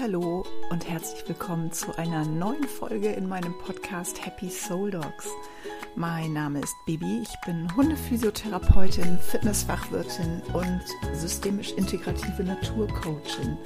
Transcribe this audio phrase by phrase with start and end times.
[0.00, 5.28] Hallo und herzlich willkommen zu einer neuen Folge in meinem Podcast Happy Soul Dogs.
[5.94, 10.82] Mein Name ist Bibi, ich bin Hundephysiotherapeutin, Fitnessfachwirtin und
[11.12, 13.56] systemisch integrative Naturcoachin.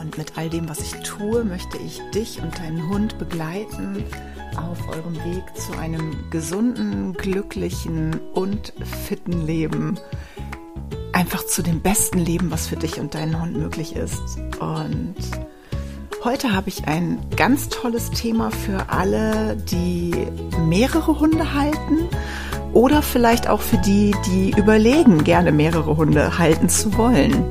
[0.00, 4.04] Und mit all dem, was ich tue, möchte ich dich und deinen Hund begleiten
[4.56, 8.72] auf eurem Weg zu einem gesunden, glücklichen und
[9.06, 9.98] fitten Leben
[11.22, 14.40] einfach zu dem besten Leben, was für dich und deinen Hund möglich ist.
[14.58, 15.14] Und
[16.24, 20.26] heute habe ich ein ganz tolles Thema für alle, die
[20.66, 22.08] mehrere Hunde halten
[22.72, 27.44] oder vielleicht auch für die, die überlegen, gerne mehrere Hunde halten zu wollen.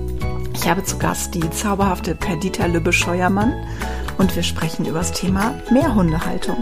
[0.53, 3.53] Ich habe zu Gast die zauberhafte Perdita Lübbe-Scheuermann
[4.17, 6.57] und wir sprechen über das Thema Mehrhundehaltung.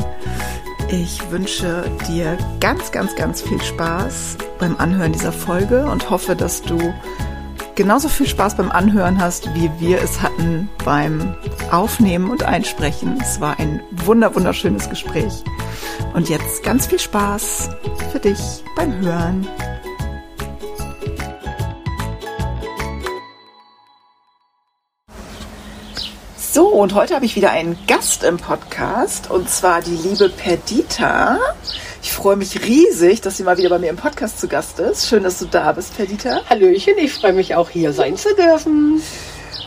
[0.91, 6.63] Ich wünsche dir ganz, ganz, ganz viel Spaß beim Anhören dieser Folge und hoffe, dass
[6.63, 6.93] du
[7.75, 11.35] genauso viel Spaß beim Anhören hast, wie wir es hatten beim
[11.69, 13.19] Aufnehmen und Einsprechen.
[13.21, 15.43] Es war ein wunder, wunderschönes Gespräch.
[16.15, 17.69] Und jetzt ganz viel Spaß
[18.11, 19.47] für dich beim Hören.
[26.51, 31.37] So, und heute habe ich wieder einen Gast im Podcast und zwar die liebe Perdita.
[32.01, 35.07] Ich freue mich riesig, dass sie mal wieder bei mir im Podcast zu Gast ist.
[35.07, 36.41] Schön, dass du da bist, Perdita.
[36.49, 38.99] Hallöchen, ich freue mich auch hier sein zu dürfen.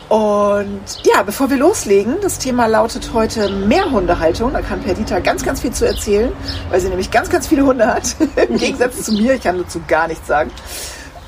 [0.09, 4.51] Und ja, bevor wir loslegen, das Thema lautet heute Mehrhundehaltung.
[4.51, 6.33] Da kann Perdita ganz, ganz viel zu erzählen,
[6.69, 8.13] weil sie nämlich ganz, ganz viele Hunde hat.
[8.49, 10.51] Im Gegensatz zu mir, ich kann dazu gar nichts sagen.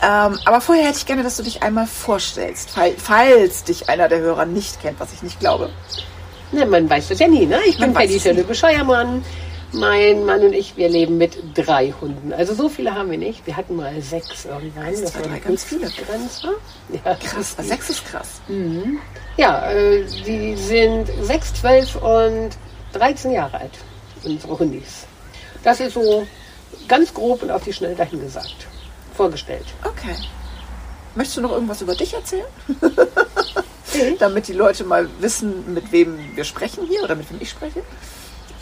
[0.01, 4.19] Ähm, aber vorher hätte ich gerne, dass du dich einmal vorstellst, falls dich einer der
[4.19, 5.69] Hörer nicht kennt, was ich nicht glaube.
[6.51, 7.59] Na, man weiß das ja nie, ne?
[7.65, 9.23] Ich man bin Patti Schöne-Bescheuermann.
[9.71, 12.31] Mein Mann und ich, wir leben mit drei Hunden.
[12.31, 13.45] Also so viele haben wir nicht.
[13.45, 14.85] Wir hatten mal sechs irgendwann.
[14.85, 15.89] War drei, ganz viele.
[15.89, 16.55] Grenze.
[17.03, 18.41] Ja, krass, sechs ist krass.
[18.47, 18.99] Mhm.
[19.35, 22.51] Ja, äh, die sind sechs, zwölf und
[22.93, 23.73] 13 Jahre alt,
[24.23, 25.07] unsere Hundis.
[25.63, 26.25] Das ist so
[26.87, 28.67] ganz grob und auf die Schnelle dahin gesagt
[29.15, 29.65] vorgestellt.
[29.83, 30.15] Okay.
[31.15, 32.45] Möchtest du noch irgendwas über dich erzählen?
[34.19, 37.81] Damit die Leute mal wissen, mit wem wir sprechen hier oder mit wem ich spreche?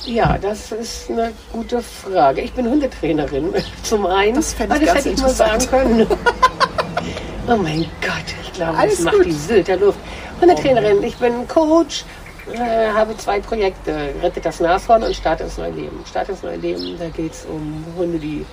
[0.06, 2.41] Ja, das ist eine gute Frage.
[2.41, 3.53] Ich bin Hundetrainerin
[3.84, 4.36] zum einen.
[4.36, 6.08] Das, fände ich das hätte ich mal sagen können.
[7.47, 9.25] oh mein Gott, ich glaube, Alles das macht gut.
[9.25, 10.00] die Sylter Luft.
[10.41, 12.03] Hundetrainerin, ich bin Coach,
[12.52, 16.03] äh, habe zwei Projekte, Rettet das Nashorn und Start ins neue Leben.
[16.08, 18.46] Start ins neue Leben, da geht es um Hunde, die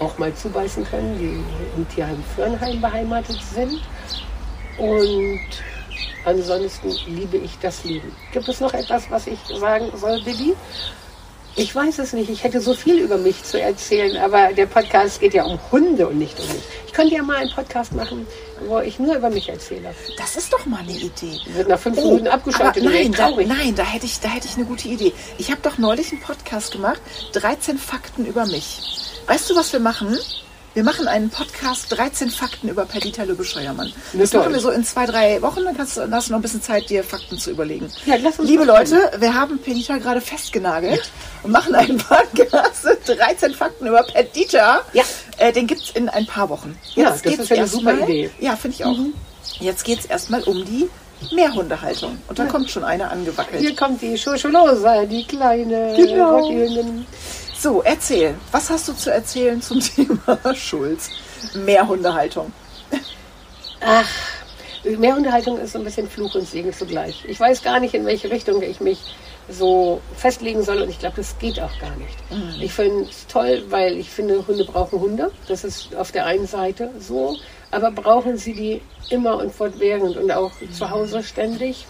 [0.00, 3.80] auch mal zubeißen können, die im Tierheim Fürnheim beheimatet sind.
[4.78, 5.40] Und
[6.24, 8.12] ansonsten liebe ich das Leben.
[8.32, 10.54] Gibt es noch etwas, was ich sagen soll, Bibi?
[11.56, 12.30] Ich weiß es nicht.
[12.30, 16.06] Ich hätte so viel über mich zu erzählen, aber der Podcast geht ja um Hunde
[16.08, 16.62] und nicht um mich.
[16.86, 18.26] Ich könnte ja mal einen Podcast machen,
[18.66, 19.94] wo ich nur über mich erzähle.
[20.16, 21.38] Das ist doch mal eine Idee.
[21.46, 22.84] Wird nach fünf oh, Minuten abgeschaltet.
[22.84, 25.12] Nein, da, nein, da hätte ich, da hätte ich eine gute Idee.
[25.38, 27.00] Ich habe doch neulich einen Podcast gemacht,
[27.32, 28.80] 13 Fakten über mich.
[29.30, 30.18] Weißt du, was wir machen?
[30.74, 33.92] Wir machen einen Podcast 13 Fakten über Perdita Löbe-Scheuermann.
[34.12, 36.42] Das machen wir so in zwei, drei Wochen, dann hast, dann hast du noch ein
[36.42, 37.88] bisschen Zeit, dir Fakten zu überlegen.
[38.06, 41.12] Ja, Liebe Leute, wir haben Perdita gerade festgenagelt
[41.44, 44.80] und machen einen Podcast 13 Fakten über Perdita.
[44.94, 45.04] Ja.
[45.36, 46.76] Äh, den gibt es in ein paar Wochen.
[46.96, 48.30] Jetzt ja, das ist eine super mal, Idee.
[48.40, 48.98] Ja, finde ich auch.
[48.98, 49.14] Mhm.
[49.60, 50.90] Jetzt geht es erstmal um die
[51.32, 52.18] Mehrhundehaltung.
[52.26, 52.50] Und da ja.
[52.50, 53.60] kommt schon eine angewackelt.
[53.60, 56.50] Hier kommt die Schoscholosa, die kleine genau.
[57.60, 58.36] So, erzähl.
[58.52, 61.10] Was hast du zu erzählen zum Thema Schulz?
[61.54, 62.50] Mehrhundehaltung.
[63.82, 64.08] Ach,
[64.84, 67.22] Mehrhundehaltung ist so ein bisschen Fluch und Segen zugleich.
[67.28, 68.98] Ich weiß gar nicht, in welche Richtung ich mich
[69.50, 72.16] so festlegen soll und ich glaube, das geht auch gar nicht.
[72.30, 72.62] Mhm.
[72.62, 75.30] Ich finde es toll, weil ich finde, Hunde brauchen Hunde.
[75.46, 77.36] Das ist auf der einen Seite so,
[77.70, 80.72] aber brauchen sie die immer und fortwährend und auch mhm.
[80.72, 81.84] zu Hause ständig.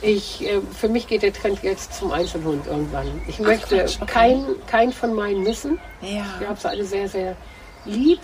[0.00, 3.06] Ich, äh, für mich geht der Trend jetzt zum Einzelhund irgendwann.
[3.26, 5.78] Ich möchte Ach, keinen kein von meinen missen.
[6.00, 6.24] Ja.
[6.40, 7.36] Ich habe sie alle sehr, sehr
[7.84, 8.20] lieb.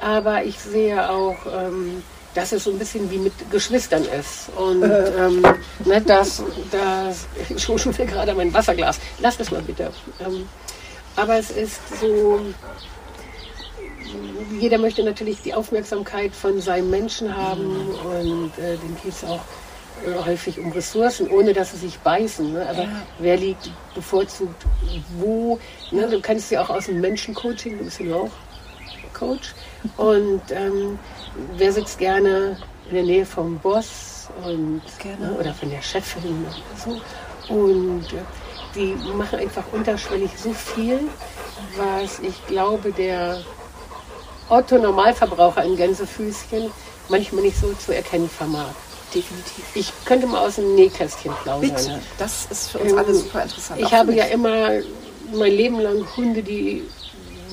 [0.00, 2.02] Aber ich sehe auch, ähm,
[2.34, 4.48] dass es so ein bisschen wie mit Geschwistern ist.
[4.56, 5.08] Und äh.
[5.26, 5.42] ähm,
[5.84, 8.98] ne, das, das, ich schon mir gerade mein Wasserglas.
[9.20, 9.90] Lass das mal bitte.
[10.24, 10.48] Ähm,
[11.16, 12.40] aber es ist so,
[14.58, 19.40] jeder möchte natürlich die Aufmerksamkeit von seinem Menschen haben und äh, den geht es auch
[20.24, 22.52] häufig um Ressourcen, ohne dass sie sich beißen.
[22.52, 22.66] Ne?
[22.68, 23.02] Aber ja.
[23.18, 24.66] wer liegt bevorzugt
[25.18, 25.58] wo?
[25.90, 26.08] Ne?
[26.08, 28.30] Du kannst ja auch aus dem Menschencoaching, du bist ja auch
[29.12, 29.54] Coach.
[29.96, 30.98] Und ähm,
[31.56, 32.56] wer sitzt gerne
[32.88, 34.82] in der Nähe vom Boss und,
[35.20, 35.36] ne?
[35.38, 37.54] oder von der Chefin oder so.
[37.54, 38.22] Und äh,
[38.74, 41.00] die machen einfach unterschwellig so viel,
[41.76, 43.42] was ich glaube, der
[44.48, 46.70] Otto Normalverbraucher in Gänsefüßchen
[47.08, 48.74] manchmal nicht so zu erkennen vermag.
[49.14, 49.64] Definitiv.
[49.74, 51.70] Ich könnte mal aus dem Nähkästchen plaudern.
[51.70, 53.80] Bitte, das ist für uns alle super interessant.
[53.80, 54.70] Ich habe ja immer
[55.32, 56.82] mein Leben lang Hunde, die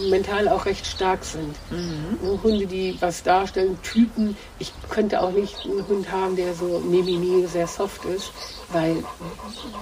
[0.09, 1.55] mental auch recht stark sind.
[1.69, 2.41] Mhm.
[2.41, 4.37] Hunde, die was darstellen, Typen.
[4.59, 8.31] Ich könnte auch nicht einen Hund haben, der so mimimi sehr soft ist,
[8.71, 9.03] weil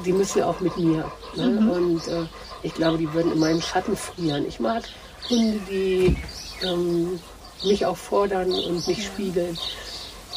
[0.05, 1.11] die müssen ja auch mit mir.
[1.35, 1.47] Ne?
[1.47, 1.69] Mhm.
[1.69, 2.25] Und äh,
[2.63, 4.45] ich glaube, die würden in meinem Schatten frieren.
[4.47, 4.83] Ich mag
[5.29, 6.17] Hunde, die
[6.63, 7.19] ähm,
[7.63, 9.57] mich auch fordern und mich spiegeln.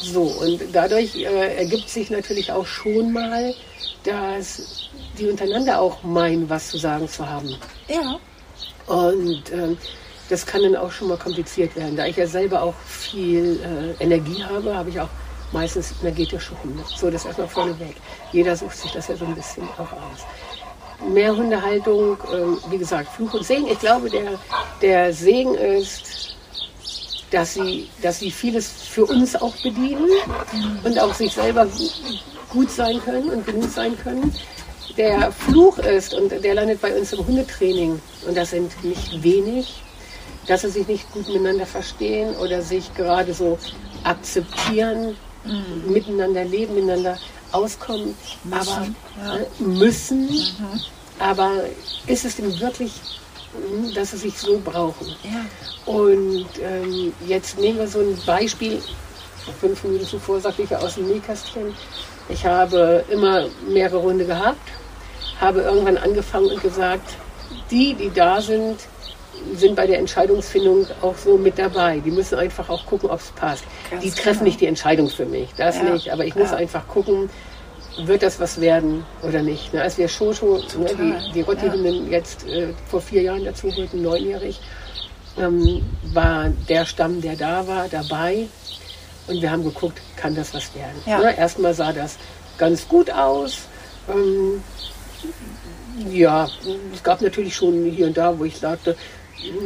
[0.01, 3.53] So, und dadurch äh, ergibt sich natürlich auch schon mal,
[4.03, 7.55] dass die untereinander auch meinen, was zu sagen zu haben.
[7.87, 8.19] Ja.
[8.87, 9.77] Und ähm,
[10.29, 11.95] das kann dann auch schon mal kompliziert werden.
[11.95, 13.59] Da ich ja selber auch viel
[13.99, 15.09] äh, Energie habe, habe ich auch
[15.51, 16.83] meistens energetische Hunde.
[16.95, 17.95] So, das erstmal vorneweg.
[18.31, 20.25] Jeder sucht sich das ja so ein bisschen auch aus.
[21.07, 23.67] Mehr Hundehaltung, ähm, wie gesagt, Fluch und Segen.
[23.67, 24.39] Ich glaube, der,
[24.81, 26.30] der Segen ist,
[27.31, 30.09] dass sie, dass sie vieles für uns auch bedienen
[30.83, 31.67] und auch sich selber
[32.49, 34.33] gut sein können und genug sein können.
[34.97, 39.81] Der Fluch ist, und der landet bei uns im Hundetraining, und das sind nicht wenig,
[40.47, 43.57] dass sie sich nicht gut miteinander verstehen oder sich gerade so
[44.03, 45.15] akzeptieren,
[45.87, 47.17] miteinander leben, miteinander
[47.51, 48.15] auskommen,
[48.49, 48.87] aber
[49.23, 49.37] ja.
[49.37, 50.29] äh, müssen.
[51.19, 51.51] Aber
[52.07, 52.91] ist es denn wirklich,
[53.95, 55.07] dass sie sich so brauchen?
[55.23, 55.91] Ja.
[55.91, 58.81] Und ähm, jetzt nehmen wir so ein Beispiel,
[59.59, 61.73] fünf Minuten zuvor sagte ich ja aus dem Nähkästchen.
[62.29, 64.61] Ich habe immer mehrere Runde gehabt,
[65.39, 67.15] habe irgendwann angefangen und gesagt,
[67.69, 68.77] die, die da sind,
[69.55, 71.99] sind bei der Entscheidungsfindung auch so mit dabei.
[71.99, 73.63] Die müssen einfach auch gucken, ob es passt.
[73.89, 74.43] Ganz die treffen genau.
[74.43, 76.11] nicht die Entscheidung für mich, das Ja, nicht.
[76.11, 76.57] Aber ich muss ja.
[76.57, 77.29] einfach gucken,
[77.97, 79.73] wird das was werden oder nicht.
[79.73, 84.01] Ne, als wir Shosho, ne, die, die Rottihündin jetzt äh, vor vier Jahren dazu holten,
[84.01, 84.59] neunjährig,
[85.37, 85.83] ähm,
[86.13, 88.47] war der Stamm, der da war, dabei.
[89.27, 90.97] Und wir haben geguckt, kann das was werden.
[91.05, 91.19] Ja.
[91.19, 92.17] Ne, erstmal sah das
[92.57, 93.59] ganz gut aus.
[94.09, 94.63] Ähm,
[96.09, 96.47] ja,
[96.93, 98.95] es gab natürlich schon hier und da, wo ich sagte,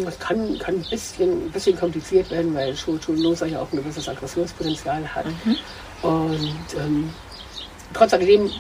[0.04, 4.08] das kann, kann ein bisschen, ein bisschen kompliziert werden, weil Schulschulloser ja auch ein gewisses
[4.08, 5.26] Aggressionspotenzial hat.
[6.02, 7.10] Und ähm,
[7.96, 8.52] trotz alledem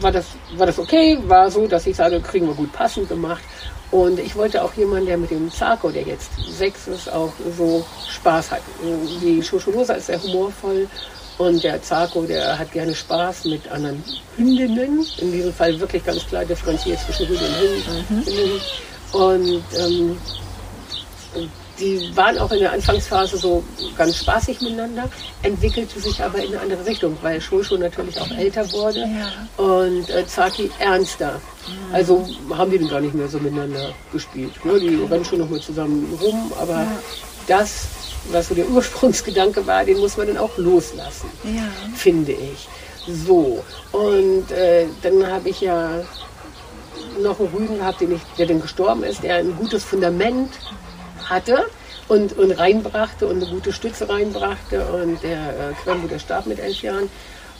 [0.00, 3.42] war das, war das okay, war so, dass ich sage, kriegen wir gut passend gemacht.
[3.90, 7.84] Und ich wollte auch jemanden, der mit dem Zarko, der jetzt sechs ist, auch so
[8.08, 8.62] Spaß hat.
[9.20, 10.88] Die Schoschulosa ist sehr humorvoll
[11.38, 14.02] und der Zarko, der hat gerne Spaß mit anderen
[14.36, 15.04] Hündinnen.
[15.18, 17.48] In diesem Fall wirklich ganz klar differenziert zwischen Hündin
[17.88, 18.60] und Hündinnen.
[19.12, 20.16] Und ähm,
[21.80, 23.62] die waren auch in der Anfangsphase so
[23.96, 25.08] ganz spaßig miteinander,
[25.42, 29.64] entwickelte sich aber in eine andere Richtung, weil Shoshu natürlich auch älter wurde Ja.
[29.64, 31.40] und äh, Zaki ernster.
[31.92, 34.52] Also haben die dann gar nicht mehr so miteinander gespielt.
[34.64, 34.78] Ne?
[34.80, 36.86] Die rennen schon noch mal zusammen rum, aber
[37.46, 37.84] das,
[38.30, 41.62] was so der Ursprungsgedanke war, den muss man dann auch loslassen, Ja.
[41.94, 42.68] finde ich.
[43.26, 45.90] So, und äh, dann habe ich ja
[47.22, 50.50] noch einen Rüden gehabt, den ich, der dann gestorben ist, der ein gutes Fundament
[51.28, 51.66] hatte
[52.08, 54.84] und, und reinbrachte und eine gute Stütze reinbrachte.
[54.86, 55.38] Und der
[55.70, 57.10] äh, Quembo, der starb mit elf Jahren.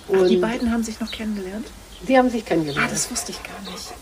[0.08, 1.66] Und Die beiden haben sich noch kennengelernt?
[2.08, 2.90] die haben sich Ah, kennengelernt.
[2.90, 3.92] das wusste ich gar nicht.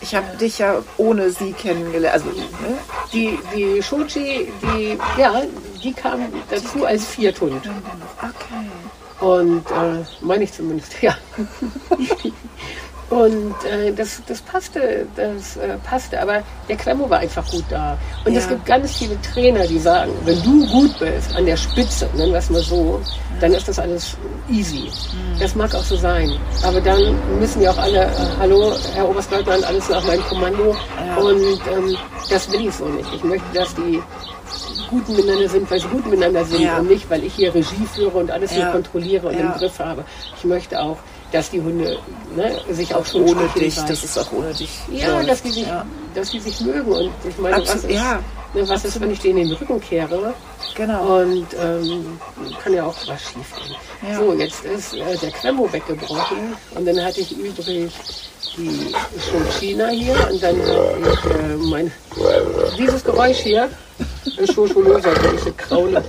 [0.00, 2.14] Ich habe dich ja ohne sie kennengelernt.
[2.14, 2.78] Also, ne?
[3.12, 5.42] Die, die Shoji, die, ja,
[5.82, 6.20] die kam
[6.50, 7.66] dazu als Vierthund.
[8.18, 9.24] Okay.
[9.26, 11.16] Und äh, meine ich zumindest, ja.
[13.10, 17.96] Und äh, das, das passte, das äh, passte, aber der Quemmo war einfach gut da.
[18.26, 18.50] Und es Ja.
[18.50, 22.38] gibt ganz viele Trainer, die sagen, wenn du gut bist an der Spitze, nennen wir
[22.38, 23.00] es mal so,
[23.40, 24.14] dann ist das alles
[24.50, 24.90] easy.
[25.40, 26.32] Das mag auch so sein.
[26.62, 28.08] Aber dann müssen ja auch alle, äh,
[28.40, 30.76] hallo, Herr Oberstleutnant, alles nach meinem Kommando.
[31.06, 31.16] Ja.
[31.16, 31.40] Und
[31.72, 31.96] ähm,
[32.28, 33.08] das will ich so nicht.
[33.14, 34.02] Ich möchte, dass die
[34.90, 36.78] gut miteinander sind, weil sie gut miteinander sind Ja.
[36.78, 40.04] und nicht, weil ich hier Regie führe und alles hier kontrolliere und im Griff habe.
[40.36, 40.96] Ich möchte auch,
[41.32, 41.98] dass die Hunde
[42.34, 43.86] ne, sich auch schon Ohne dich, weiß.
[43.86, 44.70] das ist auch ohne dich.
[44.90, 45.28] ja, läuft.
[45.30, 45.84] dass die sich, Ja.
[46.14, 48.20] dass die sich mögen und ich meine, was Absolut, ist, ja.
[48.54, 50.34] ne, was ist, wenn ich denen in den Rücken kehre
[50.74, 51.20] Genau.
[51.20, 52.18] und ähm,
[52.62, 53.76] kann ja auch was schief gehen.
[54.10, 54.18] Ja.
[54.18, 56.38] So, jetzt ist äh, der Quemmo weggebrochen
[56.74, 57.92] und dann hatte ich übrig
[58.56, 61.92] die Schochina hier und dann habe ich äh, mein
[62.78, 63.68] dieses Geräusch hier
[64.54, 66.02] Schoscholosa, diese Kraule.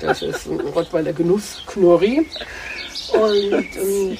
[0.00, 2.26] Das ist ein Rottweiler Genussknurri.
[3.12, 4.18] Und ähm,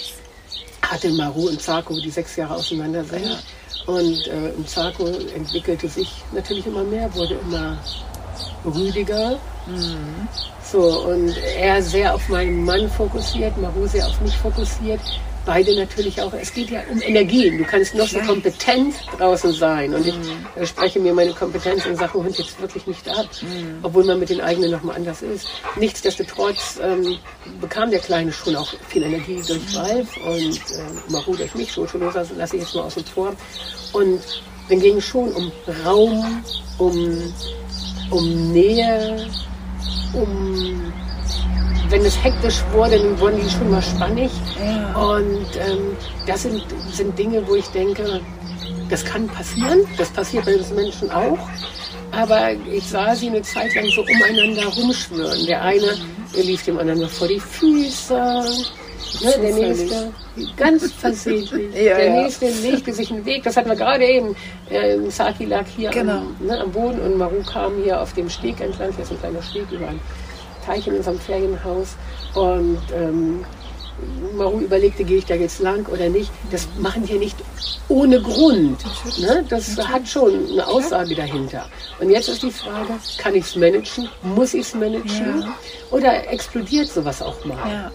[0.82, 3.42] hatte Maru und Zarko, die sechs Jahre auseinander sind.
[3.86, 7.78] Und äh, Zarko entwickelte sich natürlich immer mehr, wurde immer
[8.64, 9.38] rüdiger.
[10.62, 15.00] So, und er sehr auf meinen Mann fokussiert, Maru sehr auf mich fokussiert.
[15.46, 17.58] Beide natürlich auch, es geht ja um Energien.
[17.58, 19.94] Du kannst noch so kompetent draußen sein.
[19.94, 20.14] Und ich
[20.56, 23.28] äh, spreche mir meine Kompetenz in Sachen Hund jetzt wirklich nicht ab,
[23.82, 25.48] obwohl man mit den eigenen nochmal anders ist.
[25.76, 27.18] Nichtsdestotrotz ähm,
[27.60, 31.88] bekam der Kleine schon auch viel Energie durch Ralf und äh, Maru durch mich, schon
[31.88, 33.34] schon lasse ich jetzt mal außen vor.
[33.92, 34.20] Und
[34.68, 35.50] dann ging es schon um
[35.84, 36.44] Raum,
[36.78, 37.34] um,
[38.10, 39.28] um Nähe,
[40.12, 40.92] um
[41.90, 44.30] wenn es hektisch wurde, dann wurden die schon mal spannig.
[44.64, 44.94] Ja.
[44.94, 45.96] Und ähm,
[46.26, 48.20] das sind, sind Dinge, wo ich denke,
[48.88, 49.80] das kann passieren.
[49.98, 51.38] Das passiert bei uns Menschen auch.
[52.12, 55.46] Aber ich sah sie eine Zeit lang so umeinander rumschwören.
[55.46, 55.96] Der eine,
[56.34, 58.44] der lief dem anderen noch vor die Füße.
[59.22, 60.12] Ne, der nächste,
[60.56, 61.74] ganz versehentlich.
[61.74, 62.22] Ja, der ja.
[62.22, 63.42] nächste legte sich einen Weg.
[63.42, 64.36] Das hatten wir gerade eben.
[64.68, 66.18] Äh, Saki lag hier Genau.
[66.18, 68.92] am, ne, am Boden und Maru kam hier auf dem Steg entlang.
[68.94, 70.00] Hier ist ein kleiner Steg über einen
[70.60, 71.96] Teich in unserem Ferienhaus.
[72.34, 73.44] Und ähm,
[74.36, 76.30] Maru überlegte, gehe ich da jetzt lang oder nicht.
[76.50, 77.36] Das machen wir nicht
[77.88, 78.78] ohne Grund.
[79.18, 79.44] Ne?
[79.48, 81.66] Das hat schon eine Aussage dahinter.
[81.98, 84.08] Und jetzt ist die Frage, kann ich es managen?
[84.22, 85.42] Muss ich es managen?
[85.42, 85.54] Ja.
[85.90, 87.56] Oder explodiert sowas auch mal?
[87.56, 87.92] Ja.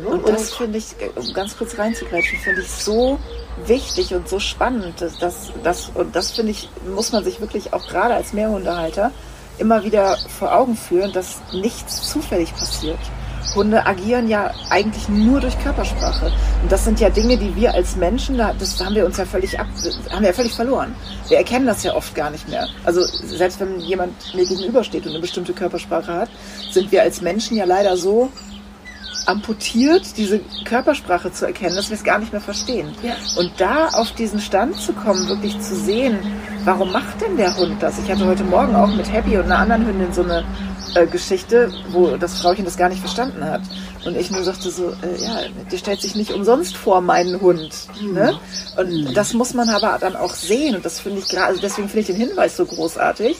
[0.00, 0.08] Ne?
[0.08, 3.18] Und das finde ich, um ganz kurz reinzugreifen, finde ich so
[3.66, 5.00] wichtig und so spannend.
[5.00, 9.12] Dass, dass, und das finde ich, muss man sich wirklich auch gerade als Mehrhundehalter
[9.58, 12.98] immer wieder vor Augen führen, dass nichts zufällig passiert.
[13.54, 16.32] Hunde agieren ja eigentlich nur durch Körpersprache.
[16.62, 19.24] Und das sind ja Dinge, die wir als Menschen, da- das haben wir uns ja
[19.24, 19.66] völlig ab,
[20.10, 20.92] haben wir ja völlig verloren.
[21.28, 22.66] Wir erkennen das ja oft gar nicht mehr.
[22.84, 26.30] Also selbst wenn jemand mir gegenübersteht und eine bestimmte Körpersprache hat,
[26.72, 28.28] sind wir als Menschen ja leider so
[29.26, 32.92] amputiert, diese Körpersprache zu erkennen, dass wir es gar nicht mehr verstehen.
[33.02, 33.14] Ja.
[33.36, 36.18] Und da auf diesen Stand zu kommen, wirklich zu sehen,
[36.64, 37.98] warum macht denn der Hund das?
[37.98, 40.44] Ich hatte heute Morgen auch mit Happy und einer anderen Hündin so eine
[40.94, 43.62] äh, Geschichte, wo das Frauchen das gar nicht verstanden hat.
[44.04, 45.40] Und ich nur sagte so, äh, ja,
[45.70, 47.72] die stellt sich nicht umsonst vor meinen Hund.
[48.02, 48.38] Ne?
[48.76, 50.76] Und das muss man aber dann auch sehen.
[50.76, 53.36] Und das finde ich gerade, also deswegen finde ich den Hinweis so großartig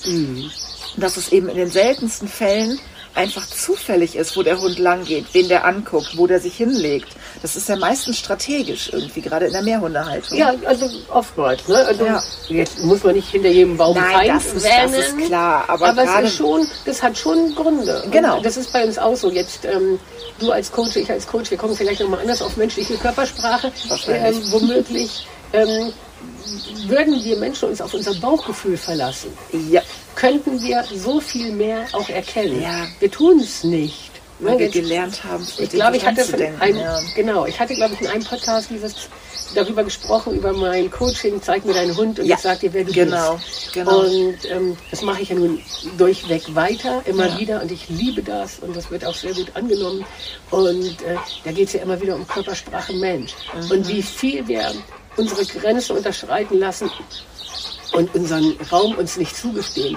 [0.97, 2.79] dass es eben in den seltensten Fällen
[3.15, 7.09] einfach zufällig ist, wo der Hund lang geht, wen der anguckt, wo der sich hinlegt.
[7.43, 10.37] Das ist ja meistens strategisch irgendwie, gerade in der Mehrhundehaltung.
[10.37, 11.67] Ja, also oftmals.
[11.69, 11.77] Ne?
[11.77, 12.23] Also Ja.
[12.49, 16.23] Jetzt muss man nicht hinter jedem Baum Nein, das ist- das ist klar, aber aber
[16.25, 18.03] es ist schon, das hat schon Gründe.
[18.03, 18.41] Und Genau.
[18.41, 19.31] Das ist bei uns auch so.
[19.31, 19.99] Jetzt ähm,
[20.41, 23.71] du als Coach, ich als Coach, wir kommen vielleicht nochmal anders auf menschliche Körpersprache.
[23.89, 24.45] Wahrscheinlich.
[24.45, 25.93] Ähm, womöglich ähm,
[26.89, 29.31] würden wir Menschen uns auf unser Bauchgefühl verlassen,
[29.71, 29.83] Ja,
[30.15, 32.61] könnten wir so viel mehr auch erkennen.
[32.63, 32.87] Ja.
[33.01, 34.11] Wir tun es nicht.
[34.41, 36.25] weil Ne, wir gelernt haben, ich glaube, ich hatte
[36.61, 36.99] einem, ja.
[37.15, 39.09] genau, ich hatte, glaube ich, in einem Podcast dieses
[39.55, 42.83] darüber gesprochen, über mein Coaching, zeig mir deinen Hund und Ja, ich sag dir, wer
[42.83, 43.73] du genau, bist.
[43.73, 44.01] genau.
[44.01, 45.61] Und ähm, das mache ich ja nun
[45.97, 47.39] durchweg weiter, immer Ja.
[47.39, 50.05] wieder und ich liebe das und das wird auch sehr gut angenommen.
[50.51, 53.33] Und äh, da geht es ja immer wieder um Körpersprache Mensch.
[53.55, 53.71] Mhm.
[53.71, 54.73] Und wie viel wir
[55.17, 56.91] unsere Grenzen unterschreiten lassen
[57.95, 59.97] und unseren Raum uns nicht zugestehen.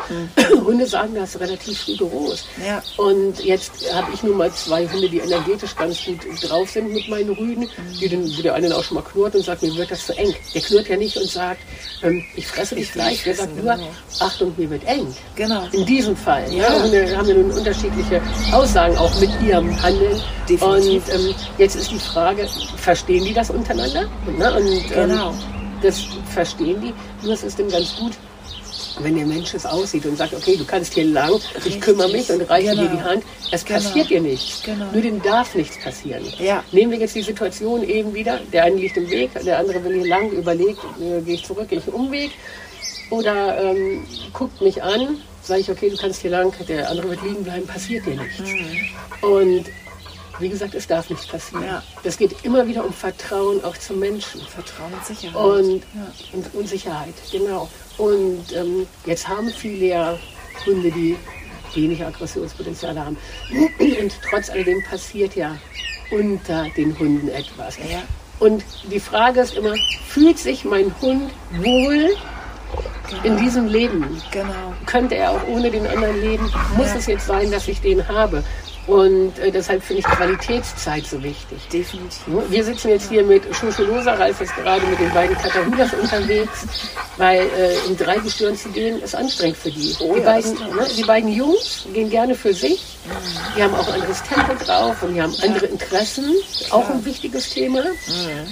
[0.66, 2.46] Hunde sagen das relativ rigoros.
[2.58, 2.66] Mhm.
[2.66, 2.84] Ja.
[2.98, 7.10] Und jetzt habe ich nun mal zwei Hunde, die energetisch ganz gut drauf sind mit
[7.10, 7.68] meinen Rüden,
[8.00, 10.18] die den, wo der eine auch schon mal knurrt und sagt, mir wird das zu
[10.18, 10.34] eng.
[10.54, 11.60] Der knurrt ja nicht und sagt,
[12.04, 13.24] ähm, ich fresse dich gleich.
[13.24, 13.90] Der sagt nur, genau.
[14.20, 15.14] Achtung, mir wird eng.
[15.36, 15.68] Genau.
[15.72, 16.52] In diesem Fall.
[16.54, 16.74] Ja.
[16.74, 16.84] Ja.
[16.84, 20.22] Hunde haben ja nun unterschiedliche Aussagen auch mit ihrem Handeln.
[20.48, 21.08] Definitiv.
[21.08, 24.08] Und ähm, jetzt ist die Frage, verstehen die das untereinander?
[24.38, 24.54] Ne?
[24.54, 25.34] Und, ähm, Genau.
[25.82, 26.02] Das
[26.34, 26.94] verstehen die.
[27.26, 28.14] Nur es ist dann ganz gut,
[29.00, 31.82] wenn der Mensch es aussieht und sagt, okay, du kannst hier lang, ich Richtig.
[31.82, 32.82] kümmere mich und reiche Genau.
[32.84, 33.24] dir die Hand.
[33.52, 33.80] Es Genau.
[33.80, 34.64] passiert dir nichts.
[34.64, 34.86] Genau.
[34.92, 36.24] Nur dem darf nichts passieren.
[36.40, 36.64] Ja.
[36.72, 38.40] Nehmen wir jetzt die Situation eben wieder.
[38.52, 41.70] Der eine liegt im Weg, der andere will hier lang, überlegt, äh, gehe ich zurück,
[41.70, 42.32] gehe ich einen Umweg.
[43.10, 44.04] Oder ähm,
[44.34, 47.66] guckt mich an, sage ich, okay, du kannst hier lang, der andere wird liegen bleiben,
[47.66, 48.42] passiert dir nichts.
[49.22, 49.66] Und
[50.40, 51.66] wie gesagt, es darf nichts passieren.
[51.66, 51.84] Ja.
[52.04, 54.42] Das geht immer wieder um Vertrauen auch zum Menschen.
[54.42, 55.36] Vertrauen und Sicherheit.
[55.36, 56.08] Und, ja.
[56.34, 57.70] und Unsicherheit, genau.
[57.98, 60.20] Und ähm, jetzt haben viele ja
[60.66, 61.18] Hunde, die
[61.74, 63.18] wenig Aggressionspotenzial haben.
[64.02, 65.56] Und trotz alledem passiert ja
[66.12, 67.78] unter den Hunden etwas.
[67.78, 68.04] Ja.
[68.40, 69.76] Und die Frage ist immer,
[70.08, 72.16] fühlt sich mein Hund wohl
[73.24, 74.22] in diesem Leben?
[74.32, 74.74] Genau.
[74.86, 76.52] Könnte er auch ohne den anderen leben?
[76.76, 76.96] Muss Ja.
[76.96, 78.44] es jetzt sein, dass ich den habe?
[78.88, 81.60] Und äh, deshalb finde ich Qualitätszeit so wichtig.
[81.72, 82.22] Definitiv.
[82.50, 86.66] Wir sitzen jetzt hier mit Schuscholosa, Ralf ist gerade mit den beiden Katahulas unterwegs,
[87.18, 89.94] weil äh, im Dreigestirn zu gehen ist anstrengend für die.
[90.00, 92.98] Oh die, ja, beiden, ne, die beiden Jungs gehen gerne für sich,
[93.58, 96.34] die haben auch ein anderes Tempo drauf und die haben andere Interessen,
[96.70, 97.84] auch ein wichtiges Thema.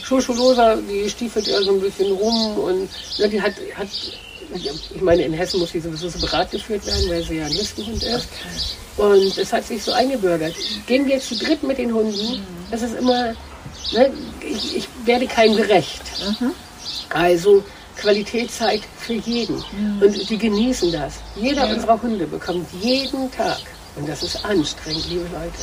[0.04, 2.90] Schuscholosa, die stiefelt ja so ein bisschen rum und
[3.20, 3.88] ne, die hat, hat
[4.54, 8.04] ich meine, in Hessen muss sie sowieso separat geführt werden, weil sie ja ein Listenhund
[8.04, 8.28] ist.
[8.98, 10.56] Und es hat sich so eingebürgert.
[10.88, 13.34] Gehen wir zu dritt mit den Hunden, das ist immer,
[13.94, 14.12] ne,
[14.42, 16.02] ich, ich werde keinem gerecht.
[17.10, 17.64] Also
[17.98, 19.64] Qualitätszeit für jeden.
[20.02, 21.16] Und die genießen das.
[21.36, 23.60] Jeder unserer Hunde bekommt jeden Tag,
[23.96, 25.58] und das ist anstrengend, liebe Leute,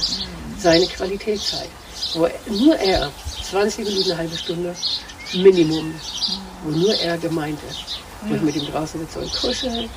[0.58, 1.68] seine Qualitätszeit.
[2.14, 3.10] Wo nur er,
[3.50, 4.74] 20 Minuten, eine halbe Stunde,
[5.34, 5.94] Minimum,
[6.64, 7.98] wo nur er gemeint ist.
[8.22, 9.90] Wo ich mit ihm draußen sitze und kuscheln.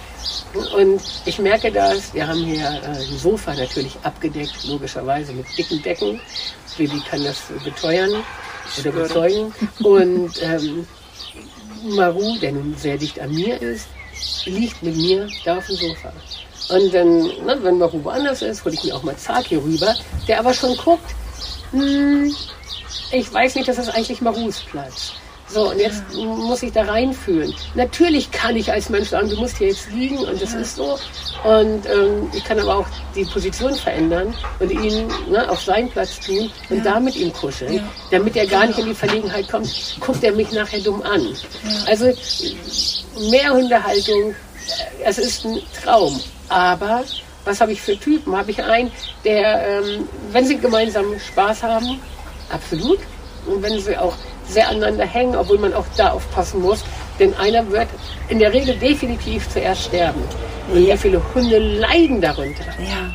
[0.76, 5.82] Und ich merke das, wir haben hier äh, ein Sofa natürlich abgedeckt, logischerweise mit dicken
[5.84, 6.20] Decken.
[6.78, 8.24] Baby kann das beteuern
[8.80, 9.54] oder bezeugen.
[9.84, 10.88] Und ähm,
[11.84, 13.88] Maru, der nun sehr dicht an mir ist,
[14.46, 16.12] liegt mit mir da auf dem Sofa.
[16.70, 19.94] Und dann, ne, wenn Maru woanders ist, hole ich mir auch mal Zag hier rüber,
[20.28, 21.14] der aber schon guckt,
[21.72, 22.34] hm,
[23.12, 25.14] ich weiß nicht, das ist eigentlich Marus Platz.
[25.56, 27.56] So, und jetzt muss ich da reinfühlen.
[27.76, 31.00] Natürlich kann ich als Mensch sagen, du musst hier jetzt liegen und das ist so.
[31.46, 36.20] Und ähm, ich kann aber auch die Position verändern und ihn ne, auf seinen Platz
[36.20, 37.82] tun und da mit ihm kuscheln,
[38.12, 41.26] damit er gar nicht in die Verlegenheit kommt, guckt er mich nachher dumm an.
[41.88, 42.12] Also
[43.32, 46.20] mehr Hundehaltung, äh, es ist ein Traum.
[46.50, 47.06] Aber
[47.46, 48.36] was habe ich für Typen?
[48.36, 48.92] Habe ich einen,
[49.24, 52.02] der, ähm, wenn sie gemeinsam Spaß haben,
[52.50, 53.00] absolut.
[53.46, 54.18] Und wenn sie auch
[54.48, 56.84] sehr aneinander hängen, obwohl man auch da aufpassen muss.
[57.20, 57.88] Denn einer wird
[58.30, 60.22] in der Regel definitiv zuerst sterben.
[60.72, 63.12] Und wie viele Hunde leiden darunter, Ja.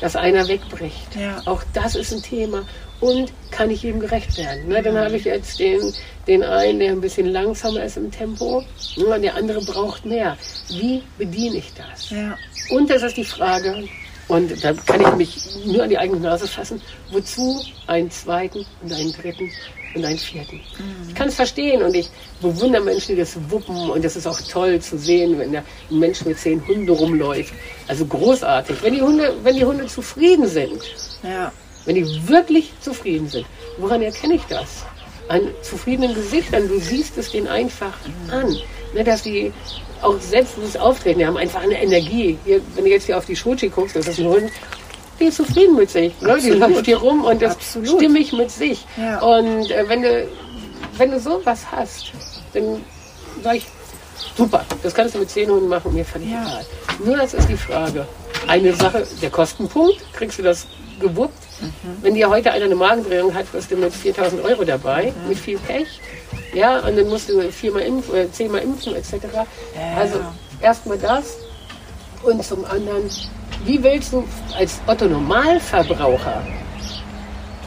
[0.00, 1.14] dass einer wegbricht.
[1.18, 1.40] Ja.
[1.46, 2.62] Auch das ist ein Thema.
[3.00, 4.68] Und kann ich ihm gerecht werden?
[4.68, 5.92] Ne, dann habe ich jetzt den,
[6.28, 8.62] den einen, der ein bisschen langsamer ist im Tempo.
[8.96, 10.36] Ne, und der andere braucht mehr.
[10.68, 12.10] Wie bediene ich das?
[12.10, 12.36] Ja.
[12.70, 13.84] Und das ist die Frage,
[14.28, 15.36] und da kann ich mich
[15.66, 19.50] nur an die eigene Nase fassen, wozu einen zweiten und einen dritten
[19.94, 20.60] und einen vierten?
[21.08, 22.08] Ich kann es verstehen und ich
[22.40, 26.24] bewundere Menschen, die das wuppen und das ist auch toll zu sehen, wenn ein Mensch
[26.24, 27.52] mit zehn Hunden rumläuft.
[27.88, 28.76] Also großartig.
[28.82, 30.80] Wenn die Hunde, wenn die Hunde zufrieden sind,
[31.22, 31.52] Ja.
[31.84, 33.46] wenn die wirklich zufrieden sind,
[33.78, 34.84] woran erkenne ich das?
[35.28, 37.92] An zufriedenen Gesichtern, du siehst es denen einfach
[38.30, 38.56] an.
[38.94, 39.52] Ne, dass die
[40.02, 42.36] auch selbstbewusst auftreten, die haben einfach eine Energie.
[42.44, 44.50] Hier, wenn du jetzt hier auf die Schochi guckst, das ist ein Hund,
[45.20, 46.12] die ist zufrieden mit sich.
[46.20, 46.38] Ne?
[46.42, 47.88] Die läuft hier rum und ist Absolut.
[47.88, 48.84] stimmig mit sich.
[48.96, 49.20] Ja.
[49.20, 50.26] Und äh, wenn, du,
[50.96, 52.12] wenn du sowas hast,
[52.54, 52.82] dann
[53.42, 53.66] sag ich,
[54.36, 56.42] super, das kannst du mit zehn Hunden machen, mir völlig Ja.
[56.42, 56.64] egal.
[57.04, 58.06] Nur das ist die Frage.
[58.48, 60.66] Eine Sache, der Kostenpunkt, kriegst du das
[61.00, 61.34] gewuppt.
[62.02, 65.58] Wenn dir heute einer eine Magendrehung hat, wirst du mit 4000 Euro dabei, mit viel
[65.58, 66.00] Pech.
[66.54, 69.14] Ja, und dann musst du viermal impfen, äh, zehnmal impfen, etc.
[69.96, 70.18] Also
[70.60, 71.36] erstmal das.
[72.22, 73.02] Und zum anderen,
[73.64, 74.24] wie willst du
[74.56, 76.42] als Otto Normalverbraucher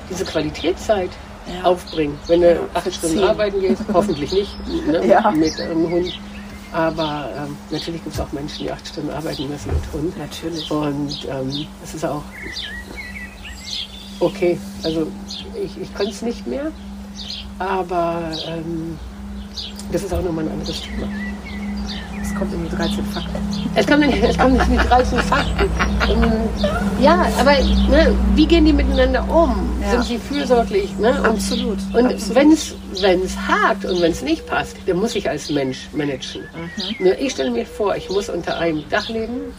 [0.10, 1.10] diese Qualitätszeit
[1.48, 1.64] Ja.
[1.64, 3.28] aufbringen, wenn du acht Stunden Zehn.
[3.28, 3.82] arbeiten gehst?
[3.94, 4.52] Hoffentlich nicht
[4.88, 5.30] ne, Ja.
[5.32, 6.20] mit einem Hund.
[6.72, 10.18] Aber ähm, natürlich gibt es auch Menschen, die acht Stunden arbeiten müssen mit Hund.
[10.18, 10.70] Natürlich.
[10.72, 12.24] Und ähm, es ist auch
[14.20, 14.58] okay.
[14.84, 15.08] Also
[15.62, 16.72] ich, ich kann es nicht mehr.
[17.60, 18.98] Aber ähm,
[19.92, 21.08] das ist auch nochmal ein anderes Thema.
[22.36, 23.70] Es kommt in die 13 Fakten.
[23.76, 25.70] Es kommt, nicht- es kommt in die 13 Fakten.
[27.00, 27.52] Ja, aber
[27.90, 29.70] ne, wie gehen die miteinander um?
[29.82, 29.92] Ja.
[29.92, 30.98] Sind sie fürsorglich?
[30.98, 31.12] Ne?
[31.20, 32.36] Und, Absolut, Und absolut.
[33.02, 36.42] wenn es hakt und wenn es nicht passt, dann muss ich als Mensch managen.
[37.00, 37.14] Mhm.
[37.20, 39.54] Ich stelle mir vor, ich muss unter einem Dach leben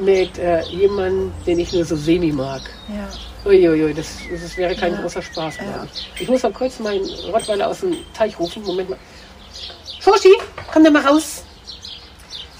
[0.00, 2.62] mit äh, jemandem, den ich nur so semi mag.
[2.88, 3.48] Ja.
[3.48, 5.00] Uiuiui, das, das wäre kein Ja.
[5.02, 5.86] großer Spaß, glaube Ja.
[6.16, 6.22] ich.
[6.22, 8.62] Ich muss mal kurz meinen Rottweiler aus dem Teich rufen.
[8.64, 8.98] Moment mal.
[10.00, 10.32] Schoshi,
[10.72, 11.44] komm da mal raus.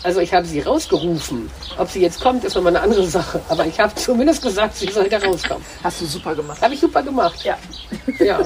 [0.05, 1.51] Also ich habe sie rausgerufen.
[1.79, 3.41] Ob sie jetzt kommt, ist nochmal eine andere Sache.
[3.49, 5.65] Aber ich habe zumindest gesagt, sie soll da rauskommen.
[5.83, 6.61] Hast du super gemacht.
[6.61, 7.45] Habe ich super gemacht.
[7.45, 7.57] Ja.
[8.19, 8.41] Ja.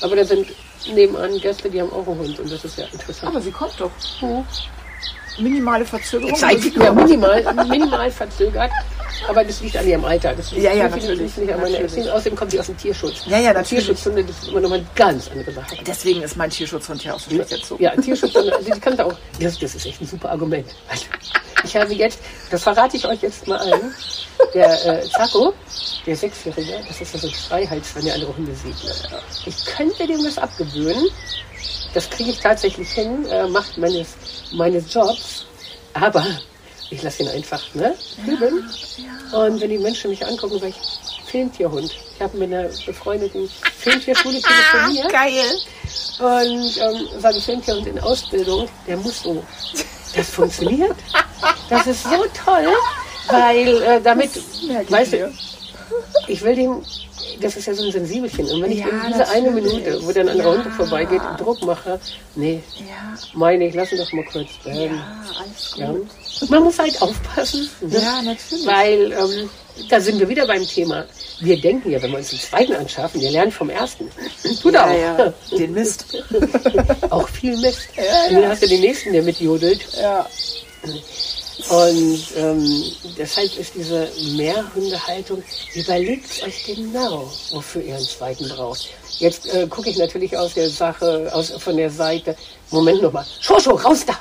[0.00, 0.46] Aber da sind
[0.92, 3.30] nebenan Gäste, die haben auch einen Hund und das ist ja interessant.
[3.30, 3.90] Aber sie kommt doch.
[5.38, 6.34] Minimale Verzögerung.
[6.34, 8.70] Zeitlich ja, minimal, minimal verzögert.
[9.28, 10.34] Aber das liegt an ihrem Alter.
[10.34, 11.78] Das liegt Ja, ja, natürlich, nicht an meiner.
[11.78, 12.08] Erziehung.
[12.08, 13.24] Außerdem kommt sie aus dem Tierschutz.
[13.26, 13.84] Ja, ja, natürlich.
[13.84, 15.76] Tierschutzhunde, das ist immer noch mal eine ganz andere Sache.
[15.86, 17.82] Deswegen ist mein Tierschutzhund ja auch so schlecht erzogen.
[17.82, 19.14] Ja, Tierschutzhunde, also die kannte auch.
[19.40, 20.66] Das, das ist echt ein super Argument.
[21.64, 22.18] Ich habe jetzt,
[22.50, 23.94] das verrate ich euch jetzt mal allen.
[24.54, 25.54] Der äh, Zaco,
[26.04, 28.84] der Sechsjährige, das ist ja so ein Schreihals, wenn er andere Hunde sieht.
[28.84, 28.92] Ne?
[29.46, 31.06] Ich könnte dem das abgewöhnen.
[31.94, 34.14] Das kriege ich tatsächlich hin, äh, macht meines,
[34.52, 35.46] meines Jobs.
[35.94, 36.24] Aber
[36.90, 37.94] ich lasse ihn einfach ne,
[38.26, 38.68] üben.
[39.32, 41.90] Und wenn die Menschen mich angucken, sage ich, Filmtierhund.
[42.14, 45.08] Ich habe mit einer befreundeten Filmtierschule telefoniert.
[45.12, 45.42] Geil.
[46.18, 49.42] Und ähm, sage Filmtierhund in Ausbildung, der muss so.
[50.14, 50.96] Das funktioniert.
[51.70, 52.68] Das ist so toll,
[53.28, 54.30] weil äh, damit,
[54.90, 55.32] weißt du,
[56.28, 56.82] ich will den,
[57.40, 58.46] das ist ja so ein Sensibelchen.
[58.50, 59.50] Und wenn ich Ja, in diese eine.
[59.50, 60.44] Minute, wo dann ein Ja.
[60.50, 61.98] Runde vorbeigeht, Druck mache,
[62.34, 64.96] nee, Ja, meine ich, lass ihn doch mal kurz werden.
[64.96, 66.08] ja, alles
[66.40, 66.50] gut.
[66.50, 67.68] Man muss halt aufpassen.
[67.80, 67.98] Ne?
[68.00, 68.66] Ja, natürlich.
[68.66, 69.50] Weil ähm,
[69.88, 71.04] da sind wir wieder beim Thema.
[71.40, 74.08] Wir denken ja, wenn wir uns den zweiten anschaffen, wir lernen vom ersten.
[74.60, 74.92] Tut Ja, auch.
[74.98, 76.06] ja, den Mist.
[77.10, 77.88] Auch viel Mist.
[77.96, 78.02] Ja,
[78.36, 79.80] Und dann hast du den nächsten, der mitjodelt.
[80.00, 80.26] Ja.
[81.70, 82.84] Und ähm,
[83.16, 85.42] deshalb ist diese Mehrhundehaltung,
[85.74, 88.88] überlegt euch genau, wofür ihr einen zweiten braucht.
[89.18, 92.36] Jetzt äh, gucke ich natürlich aus der Sache, aus, von der Seite,
[92.70, 94.14] Moment nochmal, Schoscho, raus da!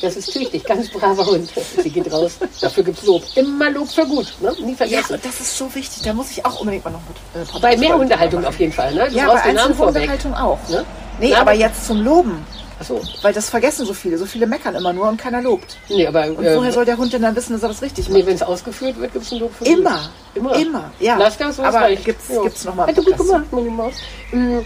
[0.00, 1.50] Das ist tüchtig, ganz braver Hund.
[1.82, 3.22] Sie geht raus, dafür gibt's Lob.
[3.36, 4.52] Immer Lob für gut, ne?
[4.60, 5.20] nie Ja, vergessen.
[5.22, 6.02] das ist so wichtig.
[6.02, 7.00] Da muss ich auch unbedingt mal noch
[7.34, 9.08] mit äh, Bei Mehrhundehaltung auf jeden Fall, ne?
[9.10, 9.42] Du Ja, bei.
[9.42, 10.58] Einzelhundehaltung auch.
[10.68, 10.84] Ne?
[11.20, 12.44] Nee, Na, aber- jetzt zum Loben.
[12.80, 14.16] Achso, Weil das vergessen so viele.
[14.18, 15.76] So viele meckern immer nur und keiner lobt.
[15.88, 18.08] nee, aber Und äh, woher soll der Hund denn dann wissen, dass er das richtig
[18.08, 18.18] macht?
[18.18, 20.10] nee, wenn es ausgeführt wird, gibt's einen Lob für Immer.
[20.34, 20.54] Immer.
[20.56, 21.16] Immer, ja.
[21.18, 22.04] Lass das, so Aber reicht.
[22.06, 22.42] gibt's- Ja.
[22.42, 23.94] gibt's noch mal Hat du gut gemacht, meine Maus.
[24.32, 24.58] Mm,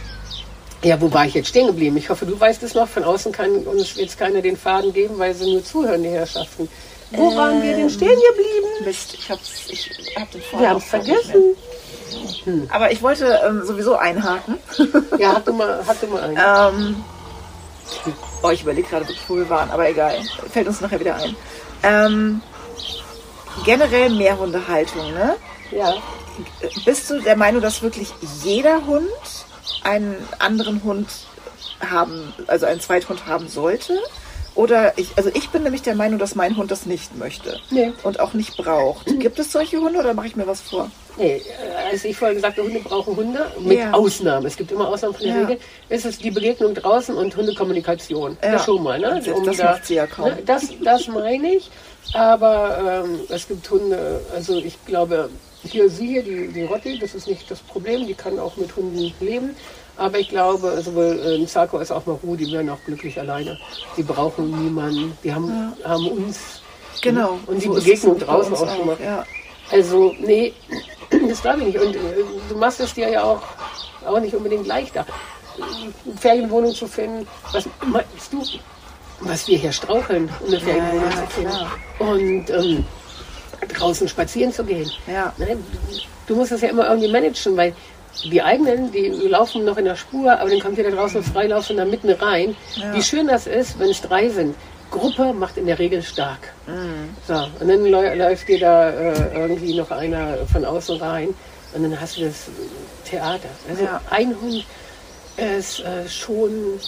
[0.84, 1.96] Ja, wo war ich jetzt stehen geblieben?
[1.96, 2.86] Ich hoffe, du weißt es noch.
[2.86, 6.68] Von außen kann uns jetzt keiner den Faden geben, weil sie nur zuhören, die Herrschaften.
[7.10, 8.84] Wo waren wir denn stehen geblieben?
[8.84, 11.56] Mist, ich hab's, ich hab den Wir haben es vergessen.
[12.44, 12.66] mehr.
[12.70, 14.56] Aber ich wollte ähm, sowieso einhaken.
[15.18, 16.36] Ja, habt du mal, habt du mal einen.
[16.94, 17.04] ähm,
[18.42, 20.16] oh, ich überlege gerade, wirklich, wo wir waren, aber egal.
[20.52, 21.36] Fällt uns nachher wieder ein.
[21.82, 22.42] Ähm,
[23.64, 25.36] generell Mehrhundehaltung, ne?
[25.70, 25.94] Ja.
[26.84, 29.08] Bist du der Meinung, dass wirklich jeder Hund
[29.82, 31.08] einen anderen Hund
[31.80, 33.98] haben, also einen Zweithund haben sollte?
[34.54, 37.92] Oder ich, also ich bin nämlich der Meinung, dass mein Hund das nicht möchte Nee.
[38.04, 39.06] und auch nicht braucht.
[39.18, 40.90] Gibt es solche Hunde oder mache ich mir was vor?
[41.16, 43.92] Nee, äh, als ich vorhin gesagt habe, Hunde brauchen Hunde, mit Ja.
[43.92, 44.46] Ausnahmen.
[44.46, 45.40] Es gibt immer Ausnahmen von der Ja.
[45.46, 45.58] Regel.
[45.88, 48.36] Es ist die Begegnung draußen und Hundekommunikation.
[48.42, 48.52] Ja.
[48.52, 49.20] Das schon mal, ne?
[49.24, 50.28] Das- das macht sie ja kaum.
[50.30, 50.38] Ne?
[50.46, 51.70] Das, das meine ich.
[52.12, 55.30] Aber ähm, es gibt Hunde, also ich glaube,
[55.64, 58.76] hier sie hier, die, die Rotti, das ist nicht das Problem, die kann auch mit
[58.76, 59.56] Hunden leben.
[59.96, 63.58] Aber ich glaube, sowohl ähm, Zarko als auch Maru, die werden auch glücklich alleine.
[63.96, 66.62] Die brauchen niemanden, die haben, haben uns.
[67.00, 67.38] Genau.
[67.46, 68.96] Und die So ist Begegnung draußen auch schon mal.
[69.02, 69.24] Ja.
[69.70, 70.52] Also, nee,
[71.28, 71.78] das glaube ich nicht.
[71.78, 72.00] Und äh,
[72.48, 73.42] du machst es dir ja auch,
[74.04, 75.06] auch nicht unbedingt leichter,
[75.56, 77.26] eine Ferienwohnung zu finden.
[77.52, 78.42] Was meinst du,
[79.20, 81.50] was wir hier straucheln, um eine Ferienwohnung ja, zu finden?
[81.50, 81.70] klar.
[82.00, 82.84] Und ähm,
[83.68, 84.90] draußen spazieren zu gehen.
[85.06, 85.32] Ja.
[85.38, 85.56] Ne?
[86.26, 87.74] Du musst es ja immer irgendwie managen, weil
[88.22, 91.76] die eigenen, die laufen noch in der Spur, aber dann kommt wieder draußen Freilauf und
[91.78, 92.56] da mitten rein.
[92.76, 92.94] Ja.
[92.94, 94.54] Wie schön das ist, wenn es drei sind.
[94.90, 96.52] Gruppe macht in der Regel stark.
[96.66, 97.10] Mhm.
[97.26, 101.34] So, und dann läu- läuft dir da äh, irgendwie noch einer von außen rein
[101.74, 102.46] und dann hast du das
[103.08, 103.48] Theater.
[103.68, 104.00] Also Ja.
[104.10, 104.64] ein Hund
[105.36, 106.78] ist äh, schon,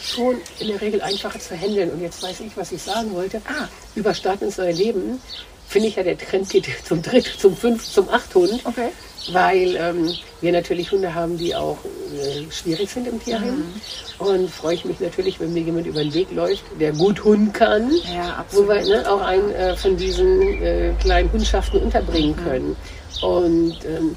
[0.00, 1.90] schon in der Regel einfacher zu handeln.
[1.90, 3.40] Und jetzt weiß ich, was ich sagen wollte.
[3.46, 3.68] Ah.
[3.94, 5.20] Über Start ins neue Leben
[5.68, 8.60] finde ich ja, der Trend geht zum Dritt, zum Fünf, zum Acht Hund.
[8.64, 8.88] Okay.
[9.32, 13.56] Weil ähm, wir natürlich Hunde haben, die auch äh, schwierig sind im Tierheim.
[13.56, 14.26] Mhm.
[14.26, 17.52] Und freue ich mich natürlich, wenn mir jemand über den Weg läuft, der gut Hund
[17.52, 17.90] kann.
[18.14, 22.44] Ja, Wo wir ne, auch einen äh, von diesen äh, kleinen Hundschaften unterbringen Mhm.
[22.44, 22.76] können.
[23.22, 24.16] Und ähm,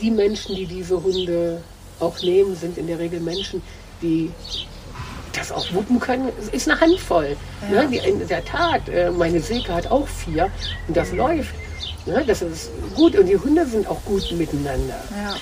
[0.00, 1.62] die Menschen, die diese Hunde
[2.00, 3.62] auch nehmen, sind in der Regel Menschen,
[4.02, 4.30] die
[5.32, 6.30] das auch wuppen können.
[6.38, 7.36] Es ist eine Handvoll.
[7.72, 7.82] Ja.
[7.82, 7.88] Ne?
[7.90, 10.50] Die, in der Tat, äh, meine Silke hat auch vier
[10.86, 11.54] und das läuft.
[12.06, 12.24] Ne?
[12.26, 15.00] Das ist gut und die Hunde sind auch gut miteinander.
[15.10, 15.34] Ja.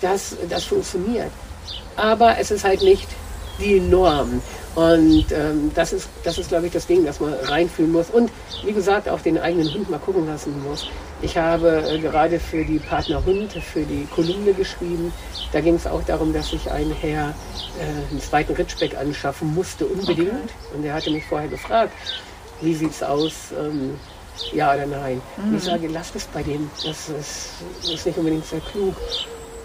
[0.00, 1.30] Das, das funktioniert.
[1.96, 3.08] Aber es ist halt nicht
[3.58, 4.42] die Norm.
[4.74, 8.10] Und ähm, das ist, das ist glaube ich, das Ding, dass man reinfühlen muss.
[8.10, 8.30] Und
[8.62, 10.86] wie gesagt, auch den eigenen Hund mal gucken lassen muss.
[11.22, 15.12] Ich habe äh, gerade für die Partner Hund, für die Kolumne geschrieben.
[15.52, 17.30] Da ging es auch darum, dass ich einen Herr
[17.78, 20.50] äh, einen zweiten Ritschbeck anschaffen musste, unbedingt.
[20.74, 21.92] Und er hatte mich vorher gefragt,
[22.60, 23.32] wie sieht's aus?
[23.58, 23.94] Ähm,
[24.52, 25.20] ja oder nein?
[25.54, 26.70] Ich sage, lass es bei dem.
[26.84, 27.50] Das ist,
[27.92, 28.94] ist nicht unbedingt sehr klug.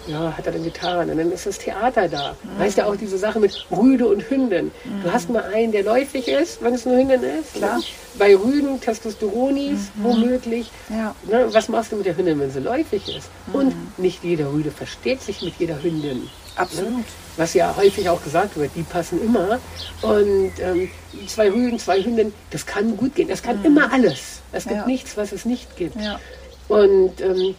[0.07, 1.10] Ja, hat er dann getan.
[1.10, 2.36] Und dann ist das Theater da.
[2.57, 4.71] Weißt du, auch diese Sache mit Rüde und Hündin.
[5.03, 7.53] Du hast mal einen, der läufig ist, wenn es eine Hündin ist.
[7.53, 7.77] Klar.
[7.77, 7.84] Ne?
[8.17, 10.71] Bei Rüden, Testosteronis, womöglich.
[10.89, 11.13] Ja.
[11.29, 11.47] Ne?
[11.51, 13.29] Was machst du mit der Hündin, wenn sie läufig ist?
[13.53, 16.27] Und nicht jeder Rüde versteht sich mit jeder Hündin.
[16.55, 17.05] Absolut.
[17.37, 19.59] Was ja häufig auch gesagt wird, die passen immer.
[20.01, 20.89] Und ähm,
[21.27, 23.27] zwei Rüden, zwei Hündinnen, das kann gut gehen.
[23.29, 24.41] Das kann immer alles.
[24.51, 24.85] Es gibt Ja.
[24.85, 25.95] nichts, was es nicht gibt.
[25.99, 26.19] Ja.
[26.67, 27.55] Und ähm,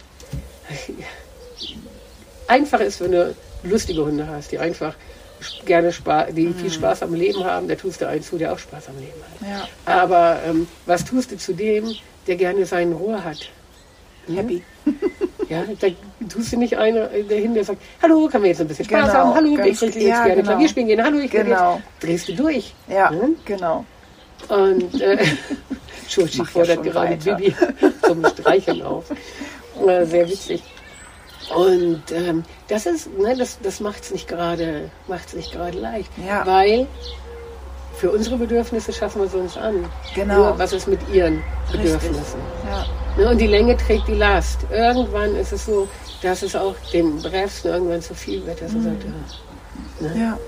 [2.47, 4.95] einfach ist, wenn du lustige Hunde hast, die einfach
[5.65, 8.59] gerne Spaß, die viel Spaß am Leben haben, da tust du einen zu, der auch
[8.59, 9.47] Spaß am Leben hat.
[9.49, 9.67] Ja.
[9.91, 11.93] Aber ähm, was tust du zu dem,
[12.27, 13.49] der gerne seinen Rohr hat?
[14.33, 14.63] Happy.
[15.49, 15.87] Ja, da
[16.29, 19.13] tust du nicht einer dahin, der sagt, hallo, kann man jetzt ein bisschen Spaß Genau,
[19.13, 19.35] haben?
[19.35, 20.47] Hallo, ich würde jetzt ja, gerne genau.
[20.51, 21.03] Klavier spielen gehen.
[21.03, 21.75] Hallo, ich Genau.
[21.75, 22.03] jetzt.
[22.03, 22.73] Drehst du durch.
[22.87, 23.35] Ja, Hm?
[23.45, 23.85] genau.
[24.49, 25.17] Und äh,
[26.07, 27.35] ja fordert schon gerade weiter.
[27.35, 27.55] Bibi
[28.05, 29.05] zum Streicheln auf.
[29.87, 30.61] Äh, sehr witzig.
[31.55, 36.11] Und ähm, das ist, ne, das, das macht es nicht gerade, macht's nicht gerade leicht,
[36.25, 36.45] Ja.
[36.45, 36.85] weil
[37.95, 39.85] für unsere Bedürfnisse schaffen wir es uns an.
[40.13, 40.35] Genau.
[40.35, 41.81] Nur was ist mit ihren Richtig.
[41.91, 42.39] Bedürfnissen?
[42.69, 42.85] Ja.
[43.17, 44.59] Ne, und die Länge trägt die Last.
[44.71, 45.87] Irgendwann ist es so,
[46.21, 49.03] dass es auch den Brefsen irgendwann zu viel wird, dass er sagt,
[50.01, 50.39] ja, ja.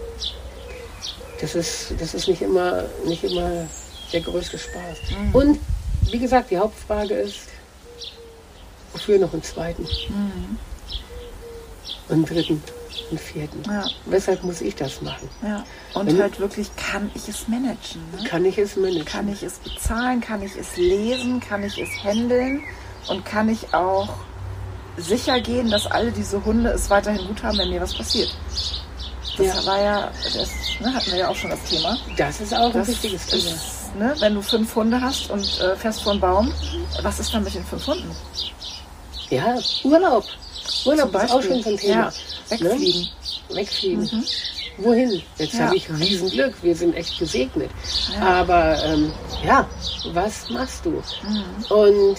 [1.40, 3.68] das ist, das ist nicht immer, nicht immer
[4.12, 4.98] der größte Spaß.
[5.34, 5.60] Und
[6.12, 7.50] wie gesagt, die Hauptfrage ist,
[8.94, 9.84] wofür noch einen zweiten?
[12.08, 12.64] Und einen dritten,
[13.10, 13.64] einen vierten.
[13.70, 13.86] Ja.
[14.06, 15.30] Weshalb muss ich das machen?
[15.44, 15.64] Ja.
[15.94, 18.02] Und Wenn- halt wirklich, kann ich es managen?
[18.18, 18.24] Ne?
[18.28, 19.06] Kann ich es managen?
[19.06, 20.22] Kann ich es bezahlen?
[20.22, 21.40] Kann ich es lesen?
[21.40, 22.62] Kann ich es handeln?
[23.08, 24.10] Und kann ich auch
[24.98, 28.36] sicher gehen, dass alle diese Hunde es weiterhin gut haben, wenn mir was passiert?
[29.38, 29.66] Das Ja.
[29.66, 31.98] war ja, das ne, hatten wir ja auch schon das Thema.
[32.18, 33.50] Das ist auch ein Das wichtiges Thema.
[33.52, 36.54] ist, ne, wenn du fünf Hunde hast und äh, fährst vor einen Baum,
[37.04, 38.10] was ist dann mit den fünf Hunden?
[39.30, 40.24] Ja, Urlaub.
[40.86, 41.94] Urlaub ist auch schon so ein Thema.
[42.06, 42.12] Ja,
[42.50, 43.02] wegfliegen.
[43.50, 43.56] Ne?
[43.56, 44.24] Wegfliegen.
[44.78, 45.22] Wohin?
[45.38, 45.60] Jetzt Ja.
[45.68, 46.54] habe ich Riesenglück.
[46.62, 47.70] Wir sind echt gesegnet.
[48.14, 48.42] Ja.
[48.42, 49.12] Aber ähm,
[49.46, 49.68] ja,
[50.14, 51.02] was machst du?
[51.24, 51.66] Mhm.
[51.70, 52.18] Und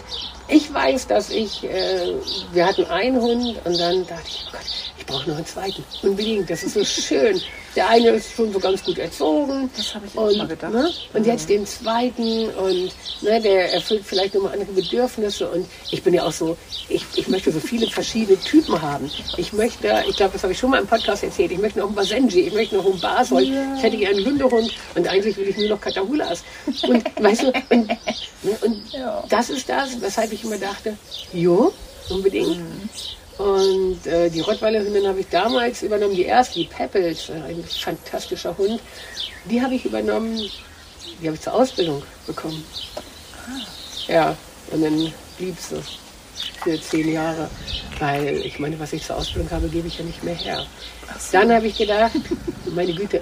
[0.49, 2.15] ich weiß, dass ich, äh,
[2.53, 4.61] wir hatten einen Hund und dann dachte ich, oh Gott,
[5.07, 5.85] ich brauche noch einen zweiten.
[6.03, 7.41] Unbedingt, das ist so schön.
[7.77, 9.71] Der eine ist schon so ganz gut erzogen.
[9.77, 10.73] Das habe ich auch und, mal gedacht.
[10.73, 10.91] Ne?
[11.15, 12.91] Und jetzt den zweiten und
[13.23, 15.49] ne, der erfüllt vielleicht nochmal andere Bedürfnisse.
[15.49, 16.57] Und ich bin ja auch so,
[16.89, 19.09] ich, ich möchte so viele verschiedene Typen haben.
[19.37, 21.87] Ich möchte, ich glaube, das habe ich schon mal im Podcast erzählt, ich möchte noch
[21.87, 25.49] einen Basenji, ich möchte noch einen Basol, ich hätte gerne einen Hundehund und eigentlich will
[25.49, 26.43] ich nur noch Katahulas.
[26.83, 29.23] Und weißt du, und, ne, und Ja.
[29.29, 30.97] das ist das, weshalb ich immer dachte,
[31.33, 31.73] jo,
[32.11, 32.57] unbedingt.
[32.59, 32.89] Mhm.
[33.39, 38.57] Und äh, die Rottweiler-Hündin habe ich damals übernommen, die erste, die Peppels, äh, ein fantastischer
[38.57, 38.81] Hund.
[39.45, 40.37] Die habe ich übernommen,
[41.21, 42.65] die habe ich zur Ausbildung bekommen.
[44.09, 44.37] Ja,
[44.71, 45.81] und dann blieb sie
[46.63, 47.49] für zehn Jahre,
[47.99, 50.67] weil ich meine, was ich zur Ausbildung habe, gebe ich ja nicht mehr her.
[51.19, 51.39] So.
[51.39, 52.13] Dann habe ich gedacht,
[52.67, 53.21] meine Güte,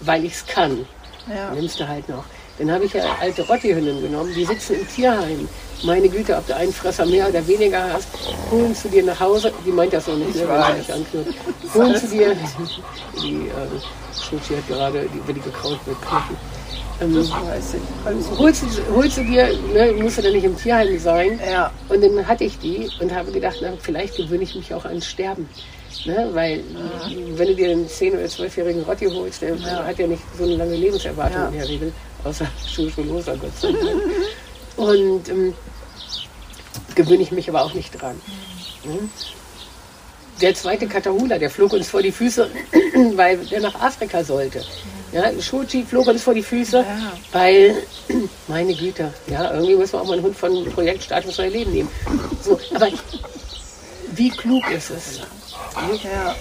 [0.00, 0.86] weil ich es kann,
[1.28, 1.50] Ja.
[1.54, 2.24] nimmst du halt noch.
[2.62, 5.48] Dann habe ich ja alte Rottihünden genommen, die sitzen im Tierheim.
[5.82, 8.06] Meine Güte, ob du einen Fresser mehr oder weniger hast,
[8.52, 9.52] holen zu dir nach Hause.
[9.66, 11.26] Die meint das so nicht, ne, wenn dich anknurrt.
[11.74, 12.36] Holen zu dir,
[13.20, 16.36] die äh, hat gerade, die, wenn die gekaut wird, Knochen.
[17.00, 17.32] Ähm, ich.
[18.04, 21.40] Also, holst du dir, ne, musst du dann nicht im Tierheim sein.
[21.50, 21.72] ja.
[21.88, 25.06] Und dann hatte ich die und habe gedacht, na, vielleicht gewöhne ich mich auch ans
[25.06, 25.48] Sterben.
[26.06, 26.28] Ne?
[26.32, 26.62] Weil
[27.36, 29.84] wenn du dir einen 10- oder 12-jährigen Rotti holst, der Ja.
[29.84, 31.48] hat ja nicht so eine lange Lebenserwartung Ja.
[31.48, 31.92] in der Regel,
[32.24, 34.02] außer Schulschulloser, Gott sei Dank.
[34.76, 35.54] und ähm,
[36.94, 38.20] gewöhne ich mich aber auch nicht dran.
[38.84, 38.98] Ne?
[40.40, 42.50] Der zweite Katahula, der flog uns vor die Füße,
[43.16, 44.62] weil der nach Afrika sollte.
[45.12, 47.12] Ja, Schuchi flog uns vor die Füße, Ja.
[47.32, 47.76] weil,
[48.48, 51.50] meine Güte, ja, irgendwie muss man auch mal einen Hund von Projekt Start ins neue
[51.50, 51.88] Leben nehmen.
[52.42, 52.88] So, aber
[54.14, 55.20] wie klug ist es?
[56.02, 56.34] Ja.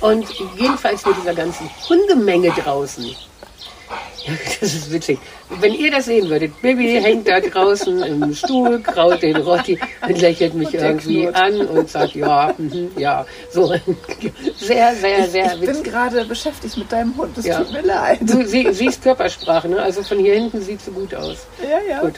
[0.00, 3.06] Und jedenfalls mit dieser ganzen Hundemenge draußen.
[4.60, 5.18] Das ist witzig.
[5.48, 10.20] Wenn ihr das sehen würdet, Bibi hängt da draußen im Stuhl, kraut den Rotti und
[10.20, 13.24] lächelt mich der irgendwie an und sagt, ja, mhm, ja.
[13.50, 13.72] So,
[14.58, 15.84] sehr, sehr, sehr Ich bin witzig.
[15.84, 17.38] gerade beschäftigt mit deinem Hund.
[17.38, 17.58] Es Ja.
[17.60, 18.18] tut mir leid.
[18.20, 19.80] Du sie, siehst Körpersprache, ne?
[19.80, 21.46] Also von hier hinten sieht sie gut aus.
[21.62, 22.00] Ja, ja.
[22.02, 22.14] Gut.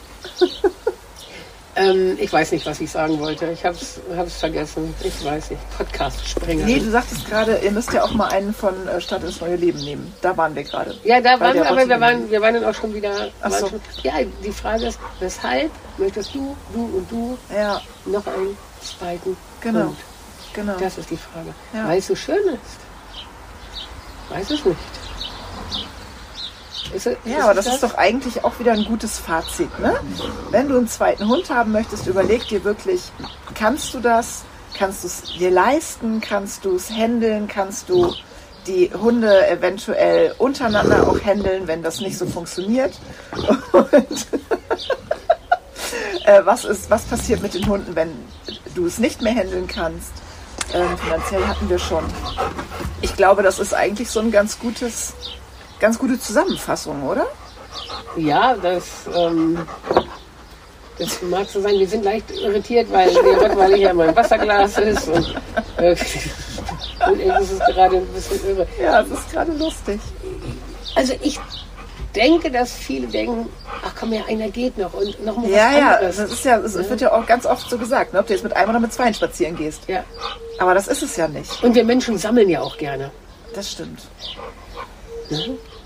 [1.81, 3.47] Ähm, ich weiß nicht, was ich sagen wollte.
[3.51, 4.95] Ich hab's, hab's vergessen.
[5.03, 5.77] Ich weiß nicht.
[5.77, 6.64] Podcast-Sprenger.
[6.66, 9.57] Nee, du sagtest gerade, ihr müsst ja auch mal einen von äh, Stadt ins neue
[9.57, 10.12] Leben nehmen.
[10.21, 10.95] Da waren wir gerade.
[11.05, 13.29] Ja, da waren wir, aber wir waren, wir waren dann auch schon wieder.
[13.40, 13.69] Ach so.
[13.69, 14.12] schon, ja,
[14.45, 19.87] die Frage ist, weshalb möchtest du, du und du Ja, noch einen zweiten Genau.
[19.87, 19.97] Hund?
[20.53, 20.75] genau.
[20.79, 21.55] Das ist die Frage.
[21.73, 21.88] Ja.
[21.88, 22.81] Weil es so schön ist.
[24.29, 24.77] Weiß es nicht.
[26.94, 27.90] Ist, es- Ja, aber das ist das?
[27.92, 29.79] doch eigentlich auch wieder ein gutes Fazit.
[29.79, 29.94] Ne?
[30.50, 33.03] Wenn du einen zweiten Hund haben möchtest, überleg dir wirklich,
[33.55, 34.42] kannst du das?
[34.76, 36.20] Kannst du es dir leisten?
[36.20, 37.48] Kannst du es handeln?
[37.48, 38.12] Kannst du
[38.66, 42.92] die Hunde eventuell untereinander auch handeln, wenn das nicht so funktioniert?
[43.72, 43.87] Und
[46.24, 48.12] äh, was, ist, was passiert mit den Hunden, wenn
[48.74, 50.11] du es nicht mehr handeln kannst?
[50.72, 52.05] Ähm, finanziell hatten wir schon.
[53.00, 55.14] Ich glaube, das ist eigentlich so ein ganz gutes,
[55.81, 57.27] ganz gute Zusammenfassung, oder?
[58.16, 59.59] Ja, das, ähm,
[60.99, 61.79] das mag so sein.
[61.79, 65.09] Wir sind leicht irritiert, weil der Rottweiler hier in meinem Wasserglas ist.
[65.09, 65.35] Und,
[65.79, 65.90] äh,
[67.11, 68.66] und es ist gerade ein bisschen irre.
[68.83, 70.01] Ja, das ist gerade lustig.
[70.95, 71.38] Also ich
[72.14, 73.49] denke, dass viele denken,
[73.85, 76.16] ach komm ja, einer geht noch und noch mal Ja, was ja, anderes.
[76.16, 78.43] das ist ja, es wird ja auch ganz oft so gesagt, ne, ob du jetzt
[78.43, 79.83] mit einem oder mit zweien spazieren gehst.
[79.88, 80.05] ja.
[80.59, 81.62] Aber das ist es ja nicht.
[81.64, 83.11] Und wir Menschen sammeln ja auch gerne.
[83.55, 84.03] Das stimmt.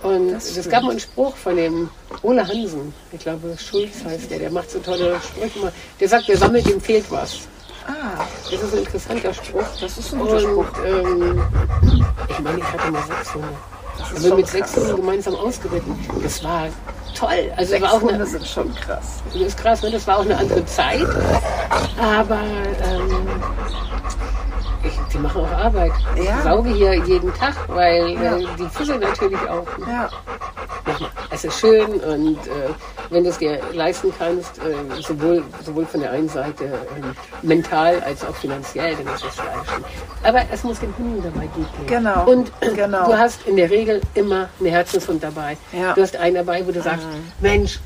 [0.04, 1.88] Und es gab mal einen Spruch von dem
[2.22, 5.72] Ole Hansen, ich glaube Schulz heißt der, der macht so tolle Sprüche mal.
[5.98, 7.38] Der sagt, wer sammelt, dem fehlt was.
[7.86, 9.62] Ah, Das ist ein interessanter Spruch.
[9.80, 10.66] das ist ein guter Und Spruch.
[10.86, 11.42] ähm,
[12.28, 13.48] ich meine, ich hatte mal sechs Hunde.
[14.14, 14.84] Sind schon mit sechs krass.
[14.84, 15.98] Hunden gemeinsam ausgeritten.
[16.22, 16.68] Das war
[17.16, 17.52] toll.
[17.56, 19.22] Also Sechs war auch Hunde eine, sind schon krass.
[19.32, 19.90] das ist krass, ne?
[19.90, 21.06] das war auch eine andere Zeit.
[21.98, 22.40] Aber
[22.84, 23.26] ähm,
[23.68, 23.93] ich,
[25.14, 25.92] die machen auch Arbeit.
[26.16, 26.22] Ja.
[26.38, 28.36] Ich sauge hier jeden Tag, weil Ja.
[28.36, 29.66] äh, die Füße natürlich auch.
[29.88, 30.10] Ja,
[31.30, 32.50] es ist schön und äh,
[33.10, 38.00] wenn du es dir leisten kannst, äh, sowohl, sowohl von der einen Seite ähm, mental
[38.02, 39.84] als auch finanziell, dann ist es schön.
[40.24, 41.86] Aber es muss den Hunden dabei gut gehen.
[41.86, 43.06] Genau, Und genau.
[43.06, 45.56] du hast in der Regel immer einen Herzenshund dabei.
[45.72, 45.94] Ja.
[45.94, 47.06] Du hast einen dabei, wo du sagst,
[47.40, 47.78] Mensch,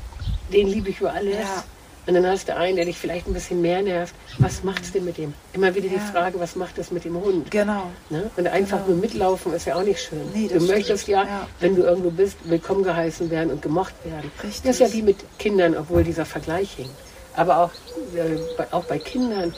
[0.51, 1.35] den liebe ich über alles.
[1.35, 1.63] Ja.
[2.09, 4.15] Und dann hast du einen, der dich vielleicht ein bisschen mehr nervt.
[4.39, 5.31] Was macht's denn mit dem?
[5.53, 5.93] Immer wieder Ja.
[5.93, 7.51] die Frage, was macht es mit dem Hund?
[7.51, 7.83] genau.
[8.09, 8.31] Ne?
[8.35, 10.23] Und einfach nur mitlaufen ist ja auch nicht schön.
[10.33, 11.47] Nee, du möchtest ja, Ja.
[11.59, 14.31] wenn du irgendwo bist, willkommen geheißen werden und gemocht werden.
[14.43, 14.63] Richtig.
[14.63, 16.89] Das ist ja wie mit Kindern, obwohl dieser Vergleich hing.
[17.35, 17.69] Aber auch,
[18.17, 19.53] äh, bei, auch bei Kindern,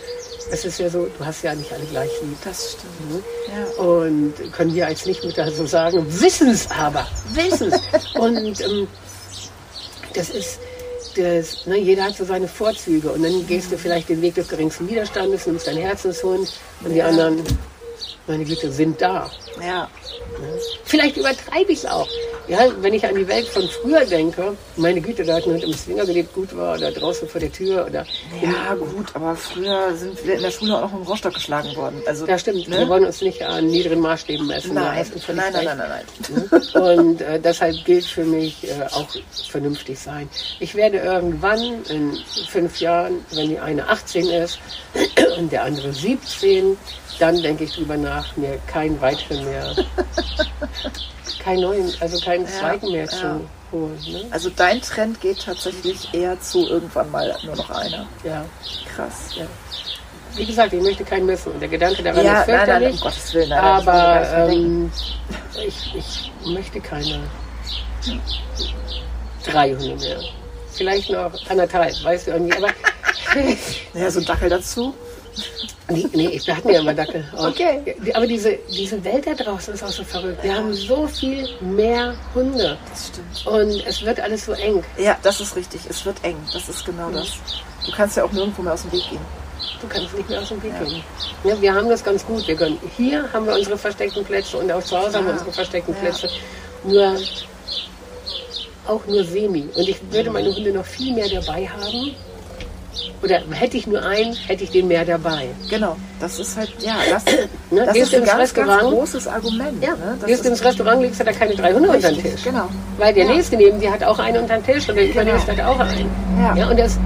[0.51, 2.37] es ist ja so, du hast ja nicht alle gleich lieb.
[2.43, 3.23] Das stimmt.
[3.47, 3.81] Ja.
[3.81, 8.13] Und können wir als Nichtmutter so sagen, wissen es aber, wissen es.
[8.19, 8.87] und ähm,
[10.13, 10.59] das ist,
[11.17, 13.11] das, ne, jeder hat so seine Vorzüge.
[13.11, 16.51] Und dann gehst du vielleicht den Weg des geringsten Widerstandes, nimmst deinen Herzenshund
[16.83, 17.07] und die Ja.
[17.07, 17.43] anderen,
[18.27, 19.29] meine Güte, sind da.
[19.61, 19.89] Ja.
[20.85, 22.07] Vielleicht übertreibe ich es auch.
[22.47, 25.73] Ja, wenn ich an die Welt von früher denke, meine Güte, da hat Hund im
[25.73, 28.05] Swinger gelebt, gut war, oder draußen vor der Tür, oder.
[28.41, 32.01] Ja, gut, aber früher sind wir in der Schule auch noch im Rostock geschlagen worden.
[32.05, 32.67] Also, Ja, stimmt.
[32.67, 32.79] Ne?
[32.79, 34.73] Wir wollen uns nicht an niedrigen Maßstäben messen.
[34.73, 36.05] Nein, nein, nein, nein, nein,
[36.73, 36.83] nein.
[36.83, 39.07] Und äh, deshalb gilt für mich äh, auch
[39.49, 40.29] vernünftig sein.
[40.59, 42.17] Ich werde irgendwann in
[42.49, 44.59] fünf Jahren, wenn die eine 18 ist
[45.37, 46.77] und der andere 17,
[47.19, 49.75] dann denke ich drüber nach, mir keinen weiteren mehr,
[51.39, 53.09] keinen neuen, also keinen Ja, zweiten mehr ja.
[53.11, 53.41] zu
[53.71, 53.99] holen.
[54.07, 54.25] Ne?
[54.31, 58.05] Also dein Trend geht tatsächlich eher zu irgendwann mal nur noch einer.
[58.23, 58.45] Ja.
[58.95, 59.31] Krass.
[59.35, 59.45] Ja.
[60.35, 61.51] Wie gesagt, ich möchte keinen missen.
[61.51, 63.01] Und der Gedanke daran Ja, ist nein, nein, um fürchterlich.
[63.01, 63.49] Gottes Willen.
[63.49, 64.91] Nein, aber ähm,
[65.67, 67.19] ich, ich möchte keine
[69.45, 70.19] drei Hunde mehr.
[70.71, 72.57] Vielleicht noch anderthalb, weißt du irgendwie.
[72.57, 72.69] Aber
[73.93, 74.93] Naja, so ein Dackel dazu.
[75.89, 77.25] Die, nee, wir hatten ja immer Dackel.
[77.35, 77.49] auch.
[77.49, 77.95] Okay.
[78.13, 80.43] Aber diese, diese Welt da draußen ist auch so verrückt.
[80.43, 82.77] Wir haben so viel mehr Hunde.
[82.89, 83.47] Das stimmt.
[83.47, 84.83] Und es wird alles so eng.
[84.97, 85.81] Ja, das ist richtig.
[85.89, 86.37] Es wird eng.
[86.53, 87.27] Das ist genau das.
[87.85, 89.21] Du kannst ja auch nirgendwo mehr aus dem Weg gehen.
[89.81, 91.03] Du kannst nicht mehr aus dem Weg gehen.
[91.43, 92.47] Ja, wir haben das ganz gut.
[92.47, 95.37] Wir können, hier haben wir unsere versteckten Plätze und auch zu Hause haben wir Ja.
[95.39, 95.99] unsere versteckten Ja.
[96.01, 96.29] Plätze.
[96.83, 97.17] Nur
[98.87, 99.67] auch nur semi.
[99.75, 102.15] Und ich würde meine Hunde noch viel mehr dabei haben.
[103.23, 105.47] Oder hätte ich nur einen, hätte ich den mehr dabei.
[105.69, 105.95] Genau.
[106.19, 107.25] Das ist halt, ja, das,
[107.69, 108.81] Ne, das ist ein ganz, ganz Restaurant.
[108.95, 109.81] großes Argument.
[109.83, 110.17] Ja, ne?
[110.25, 112.43] Gehst du ins Restaurant, legst du da keine drei Hunde unter den richtig, Tisch.
[112.43, 112.67] Genau.
[112.97, 113.33] Weil der Ja.
[113.33, 116.09] nächste neben dir hat auch einen unter den Tisch und der übernächste hat auch einen.
[116.39, 116.55] Ja.
[116.55, 116.97] Ja, und das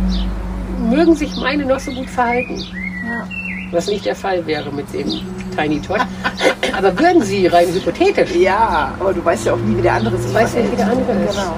[0.89, 2.57] mögen sich meine noch so gut verhalten.
[2.57, 3.27] Ja.
[3.71, 5.09] Was nicht der Fall wäre mit dem
[5.57, 5.99] Tiny Todd.
[6.77, 10.17] Aber würden sie rein hypothetisch, ja, aber du weißt ja auch nie, wie der andere
[10.17, 11.31] sich Du weißt nicht, wie der andere ist.
[11.31, 11.53] Genau.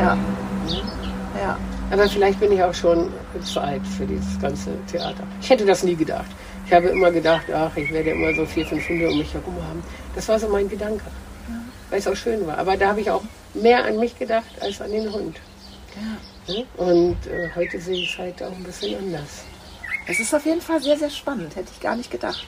[0.00, 0.16] Ja.
[1.90, 1.94] Ja.
[1.96, 3.12] aber vielleicht bin ich auch schon
[3.44, 5.24] zu alt für dieses ganze Theater.
[5.40, 6.30] Ich hätte das nie gedacht.
[6.66, 9.56] Ich habe immer gedacht, ach, ich werde immer so vier, fünf Hunde um mich herum
[9.68, 9.82] haben.
[10.14, 11.04] Das war so mein Gedanke.
[11.90, 12.58] Weil es auch schön war.
[12.58, 13.22] Aber da habe ich auch
[13.54, 15.36] mehr an mich gedacht als an den Hund.
[16.46, 16.54] Ja?
[16.76, 19.42] Und äh, heute sehe ich es halt auch ein bisschen anders.
[20.06, 21.56] Es ist auf jeden Fall sehr, sehr spannend.
[21.56, 22.46] Hätte ich gar nicht gedacht.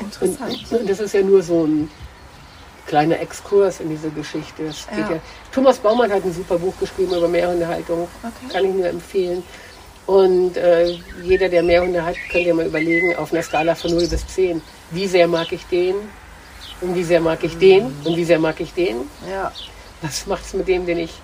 [0.00, 0.66] Interessant.
[0.70, 1.90] Und, und das ist ja nur so ein
[2.86, 4.64] kleiner Exkurs in diese Geschichte.
[4.64, 4.98] Ja.
[4.98, 5.20] ja.
[5.52, 8.08] Thomas Baumann hat ein super Buch geschrieben über Mehrhundehaltung.
[8.22, 8.52] Okay.
[8.52, 9.42] Kann ich nur empfehlen.
[10.06, 14.06] Und äh, jeder, der Mehrhunde hat, könnt ihr mal überlegen, auf einer Skala von 0
[14.06, 15.96] bis 10, wie sehr mag ich den
[16.80, 18.98] und wie sehr mag ich den und wie sehr mag ich den.
[19.28, 19.50] Ja.
[20.02, 21.14] Was macht es mit dem, den ich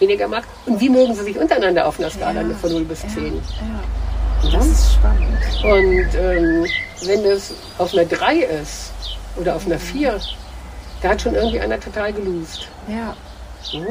[0.00, 0.42] weniger mag?
[0.66, 2.54] Und wie mögen sie sich untereinander auf einer Skala Ja.
[2.60, 3.34] von 0 bis 10?
[3.34, 4.50] ja.
[4.52, 5.38] Das ist spannend.
[5.62, 6.66] Und ähm,
[7.06, 8.92] wenn es auf einer 3 ist
[9.36, 10.20] oder auf einer 4,
[11.02, 12.68] da hat schon irgendwie einer total gelust.
[12.88, 13.16] Ja.
[13.72, 13.86] Mhm.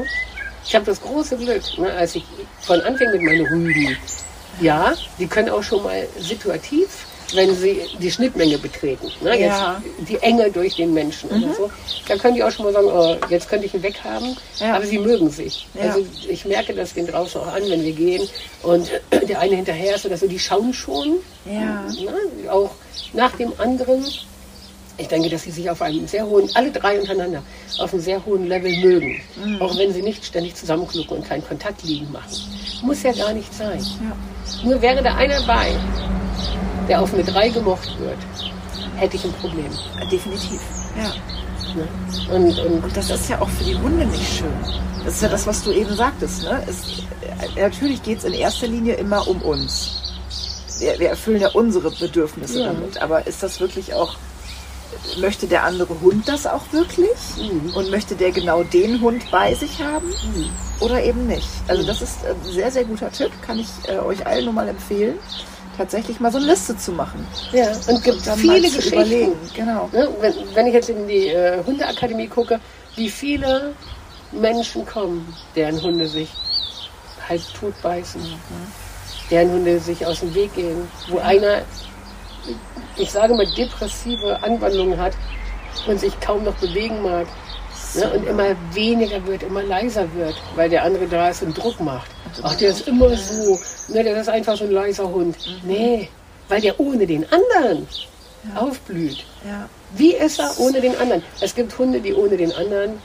[0.66, 2.24] Ich habe das große Glück, ne, als ich
[2.62, 3.96] von anfing mit meinen Rüden,
[4.60, 9.80] ja, die können auch schon mal situativ, wenn sie die Schnittmenge betreten, ne, Ja.
[9.98, 11.70] jetzt die Enge durch den Menschen oder so,
[12.08, 14.76] da können die auch schon mal sagen, oh, jetzt könnte ich ihn weghaben, Ja.
[14.76, 15.66] aber sie mögen sich.
[15.74, 15.82] Ja.
[15.92, 18.26] Also ich merke das den draußen auch an, wenn wir gehen
[18.62, 18.88] und
[19.28, 21.82] der eine hinterher ist oder so, die schauen schon, Ja.
[21.82, 22.70] ne, auch
[23.12, 24.04] nach dem anderen.
[24.96, 27.42] Ich denke, dass sie sich auf einem sehr hohen, alle drei untereinander,
[27.78, 29.20] auf einem sehr hohen Level mögen.
[29.44, 29.60] Mhm.
[29.60, 32.30] Auch wenn sie nicht ständig zusammenklucken und keinen Kontakt liegen machen.
[32.82, 33.78] Muss ja gar nicht sein.
[33.80, 34.68] Ja.
[34.68, 35.72] Nur wäre da einer bei,
[36.88, 38.18] der auf eine drei gemocht wird,
[38.96, 39.70] hätte ich ein Problem.
[40.12, 40.60] Definitiv.
[40.96, 41.12] Ja.
[41.74, 41.88] Ne?
[42.32, 44.52] Und, und, Und das ist ja auch für die Hunde nicht schön.
[45.04, 46.44] Das ist ja das, was du eben sagtest.
[46.44, 46.62] Ne?
[46.68, 47.00] Es,
[47.56, 49.96] äh, natürlich geht es in erster Linie immer um uns.
[50.78, 52.66] wir, wir erfüllen ja unsere Bedürfnisse Ja.
[52.66, 54.16] damit, aber ist das wirklich auch,
[55.18, 57.10] möchte der andere Hund das auch wirklich?
[57.38, 57.74] Mhm.
[57.74, 60.12] Und möchte der genau den Hund bei sich haben
[60.80, 61.48] oder eben nicht?
[61.68, 61.86] Also Mhm.
[61.86, 65.18] das ist ein sehr, sehr guter Tipp, kann ich äh, euch allen nur mal empfehlen,
[65.76, 67.26] tatsächlich mal so eine Liste zu machen.
[67.52, 68.92] Ja, und gibt Dann viele Geschichten.
[68.94, 69.32] überlegen.
[69.54, 69.88] Genau.
[69.92, 70.08] Ne?
[70.20, 72.60] Wenn, wenn ich jetzt in die äh, Hundeakademie gucke,
[72.96, 73.72] wie viele
[74.32, 76.28] Menschen kommen, deren Hunde sich
[77.28, 78.20] halb tot beißen,
[79.30, 81.62] deren Hunde sich aus dem Weg gehen, wo einer,
[82.96, 85.14] ich sage mal, depressive Anwandlungen hat
[85.86, 87.26] und sich kaum noch bewegen mag.
[87.94, 88.10] Ne?
[88.10, 92.10] Und immer weniger wird, immer leiser wird, weil der andere da ist und Druck macht.
[92.42, 93.58] Ach, der ist immer so.
[93.88, 95.36] Ne, der ist einfach so ein leiser Hund.
[95.62, 96.08] Nee,
[96.48, 97.86] weil der ohne den anderen
[98.54, 99.24] aufblüht.
[99.46, 99.68] Ja.
[99.96, 101.22] Wie ist er ohne den anderen?
[101.40, 102.98] Es gibt Hunde, die ohne den anderen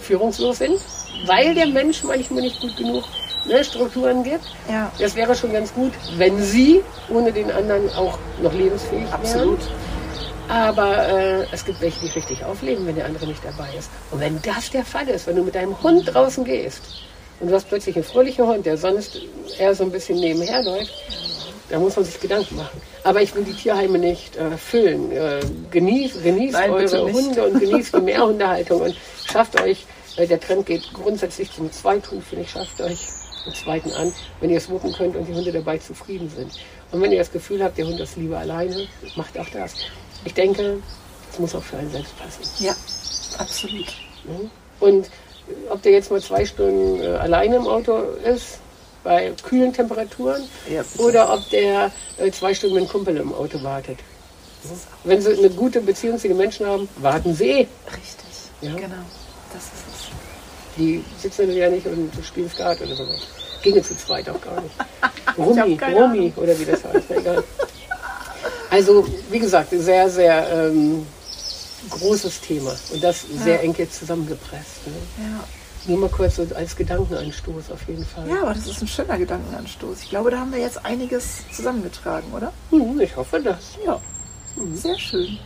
[0.00, 0.80] führungslos sind,
[1.26, 3.04] weil der Mensch manchmal nicht gut genug
[3.46, 4.44] ne, Strukturen gibt.
[4.70, 4.90] Ja.
[4.98, 9.60] Das wäre schon ganz gut, wenn sie ohne den anderen auch noch lebensfähig Absolut.
[9.60, 9.88] wären.
[10.48, 13.90] Aber äh, es gibt welche, die richtig aufleben, wenn der andere nicht dabei ist.
[14.10, 16.82] Und wenn das der Fall ist, wenn du mit deinem Hund draußen gehst
[17.40, 19.20] und du hast plötzlich einen fröhlichen Hund, der sonst
[19.58, 20.92] eher so ein bisschen nebenher läuft,
[21.68, 22.80] da muss man sich Gedanken machen.
[23.04, 25.12] Aber ich will die Tierheime nicht äh, füllen.
[25.12, 27.12] Äh, genießt genießt Nein, eure.
[27.12, 28.96] Hunde und genießt die Mehrhundehaltung und
[29.30, 29.84] schafft euch,
[30.16, 33.06] äh, der Trend geht grundsätzlich zum Zweithund, finde ich, schafft euch
[33.46, 36.52] einen zweiten an, wenn ihr es wuppen könnt und die Hunde dabei zufrieden sind.
[36.92, 38.86] Und wenn ihr das Gefühl habt, der Hund ist lieber alleine,
[39.16, 39.74] macht auch das.
[40.24, 40.78] Ich denke,
[41.32, 42.64] es muss auch für einen selbst passen.
[42.64, 42.74] Ja,
[43.38, 43.86] absolut.
[44.24, 44.50] Ne?
[44.80, 45.10] Und äh,
[45.70, 48.58] ob der jetzt mal zwei Stunden äh, alleine im Auto ist,
[49.04, 53.62] bei kühlen Temperaturen, Ja, oder ob der äh, zwei Stunden mit einem Kumpel im Auto
[53.62, 53.98] wartet.
[55.04, 57.68] Wenn Sie eine gute Beziehung zu den Menschen haben, warten Sie.
[57.86, 58.28] Richtig.
[58.60, 58.74] Ja.
[58.74, 58.96] Genau.
[59.52, 59.77] Das ist.
[60.78, 63.20] Die sitzen ja nicht und spielen Skat oder sowas.
[63.62, 64.74] Ginge zu zweit auch gar nicht.
[65.38, 67.42] Rumi, Rumi oder wie das heißt, egal.
[68.70, 71.06] Also, wie gesagt, sehr, sehr ähm,
[71.90, 74.86] großes Thema und das sehr eng jetzt zusammengepresst.
[74.86, 74.92] Ne?
[75.24, 75.44] Ja.
[75.86, 78.28] Nur mal kurz so als Gedankenanstoß auf jeden Fall.
[78.28, 80.02] ja, aber das ist ein schöner Gedankenanstoß.
[80.02, 82.52] Ich glaube, da haben wir jetzt einiges zusammengetragen, oder?
[82.70, 83.78] Hm, ich hoffe das.
[83.86, 84.00] Ja.
[84.74, 85.38] Sehr schön.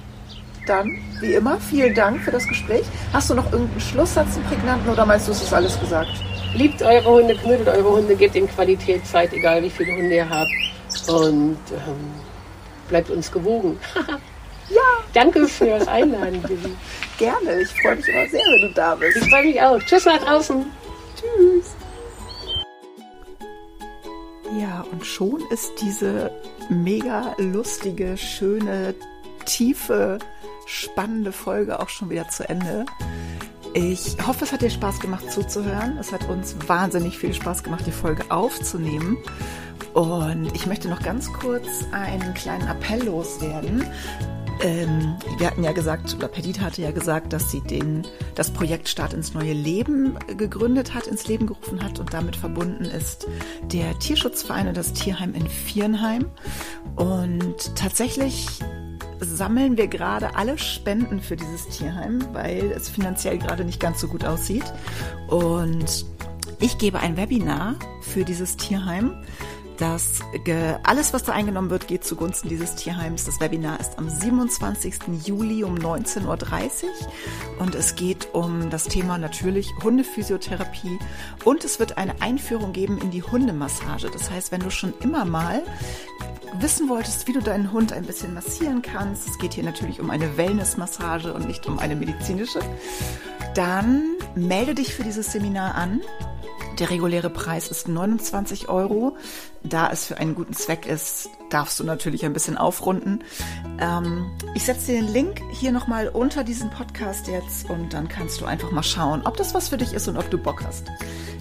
[0.66, 2.84] Dann, wie immer, vielen Dank für das Gespräch.
[3.12, 6.10] Hast du noch irgendeinen Schlusssatz, einen prägnanten, oder meinst du, es ist alles gesagt?
[6.54, 10.28] Liebt eure Hunde, knuddelt eure Hunde, gebt ihnen Qualität, Zeit, egal wie viele Hunde ihr
[10.28, 10.50] habt.
[11.08, 12.12] Und ähm,
[12.88, 13.78] bleibt uns gewogen.
[14.68, 14.80] Ja,
[15.12, 16.74] Danke fürs Einladen, Billy.
[17.18, 17.60] gerne.
[17.60, 19.16] Ich freue mich immer sehr, wenn du da bist.
[19.18, 19.78] Ich freue mich auch.
[19.80, 20.64] Tschüss nach draußen.
[21.16, 21.74] Tschüss.
[24.58, 26.30] Ja, und schon ist diese
[26.70, 28.94] mega lustige, schöne,
[29.44, 30.18] tiefe,
[30.66, 32.86] spannende Folge auch schon wieder zu Ende.
[33.74, 35.96] Ich hoffe, es hat dir Spaß gemacht zuzuhören.
[35.98, 39.16] Es hat uns wahnsinnig viel Spaß gemacht, die Folge aufzunehmen.
[39.94, 43.84] Und ich möchte noch ganz kurz einen kleinen Appell loswerden.
[44.62, 48.88] Ähm, wir hatten ja gesagt, oder Perdita hatte ja gesagt, dass sie den, das Projekt
[48.88, 53.26] Start ins neue Leben gegründet hat, ins Leben gerufen hat und damit verbunden ist
[53.64, 56.26] der Tierschutzverein und das Tierheim in Viernheim.
[56.94, 58.60] Und tatsächlich
[59.24, 64.08] sammeln wir gerade alle Spenden für dieses Tierheim, weil es finanziell gerade nicht ganz so
[64.08, 64.64] gut aussieht.
[65.28, 66.06] Und
[66.60, 69.14] ich gebe ein Webinar für dieses Tierheim.
[69.78, 70.20] Das
[70.84, 73.24] alles, was da eingenommen wird, geht zugunsten dieses Tierheims.
[73.24, 74.94] Das Webinar ist am 27.
[75.24, 76.38] Juli um 19.30 Uhr
[77.58, 80.98] und es geht um das Thema natürlich Hundephysiotherapie
[81.44, 84.08] und es wird eine Einführung geben in die Hundemassage.
[84.12, 85.62] Das heißt, wenn du schon immer mal
[86.59, 90.11] wissen wolltest, wie du deinen Hund ein bisschen massieren kannst, es geht hier natürlich um
[90.11, 92.61] eine Wellnessmassage und nicht um eine medizinische,
[93.55, 94.03] dann
[94.34, 96.00] melde dich für dieses Seminar an.
[96.78, 99.16] Der reguläre Preis ist 29 Euro.
[99.62, 103.22] Da es für einen guten Zweck ist, darfst du natürlich ein bisschen aufrunden.
[103.78, 108.40] Ähm, ich setze dir den Link hier nochmal unter diesen Podcast jetzt und dann kannst
[108.40, 110.86] du einfach mal schauen, ob das was für dich ist und ob du Bock hast.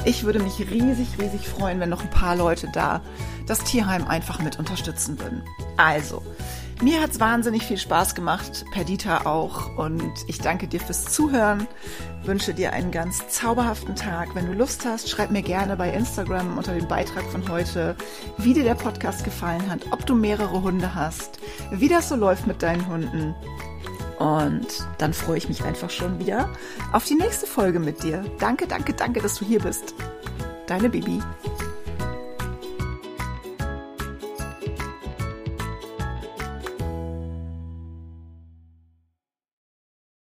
[0.04, 3.02] Ich würde mich riesig, riesig freuen, wenn noch ein paar Leute da
[3.48, 5.44] das Tierheim einfach mit unterstützen würden.
[5.78, 6.22] Also,
[6.82, 9.78] mir hat's wahnsinnig viel Spaß gemacht, Perdita auch.
[9.78, 11.68] Und ich danke dir fürs Zuhören,
[12.24, 14.36] wünsche dir einen ganz zauberhaften Tag.
[14.36, 17.96] Wenn du Lust hast, schreib mir gerne bei Instagram unter dem Beitrag von heute,
[18.38, 21.40] wie dir der Podcast gefallen hat, ob du mehrere Hunde hast,
[21.72, 23.36] wie das so läuft mit deinen Hunden.
[24.20, 24.68] Und
[25.00, 26.50] dann freue ich mich einfach schon wieder
[26.92, 28.24] auf die nächste Folge mit dir.
[28.40, 29.96] Danke, danke, danke, dass du hier bist.
[30.68, 31.20] Deine Bibi.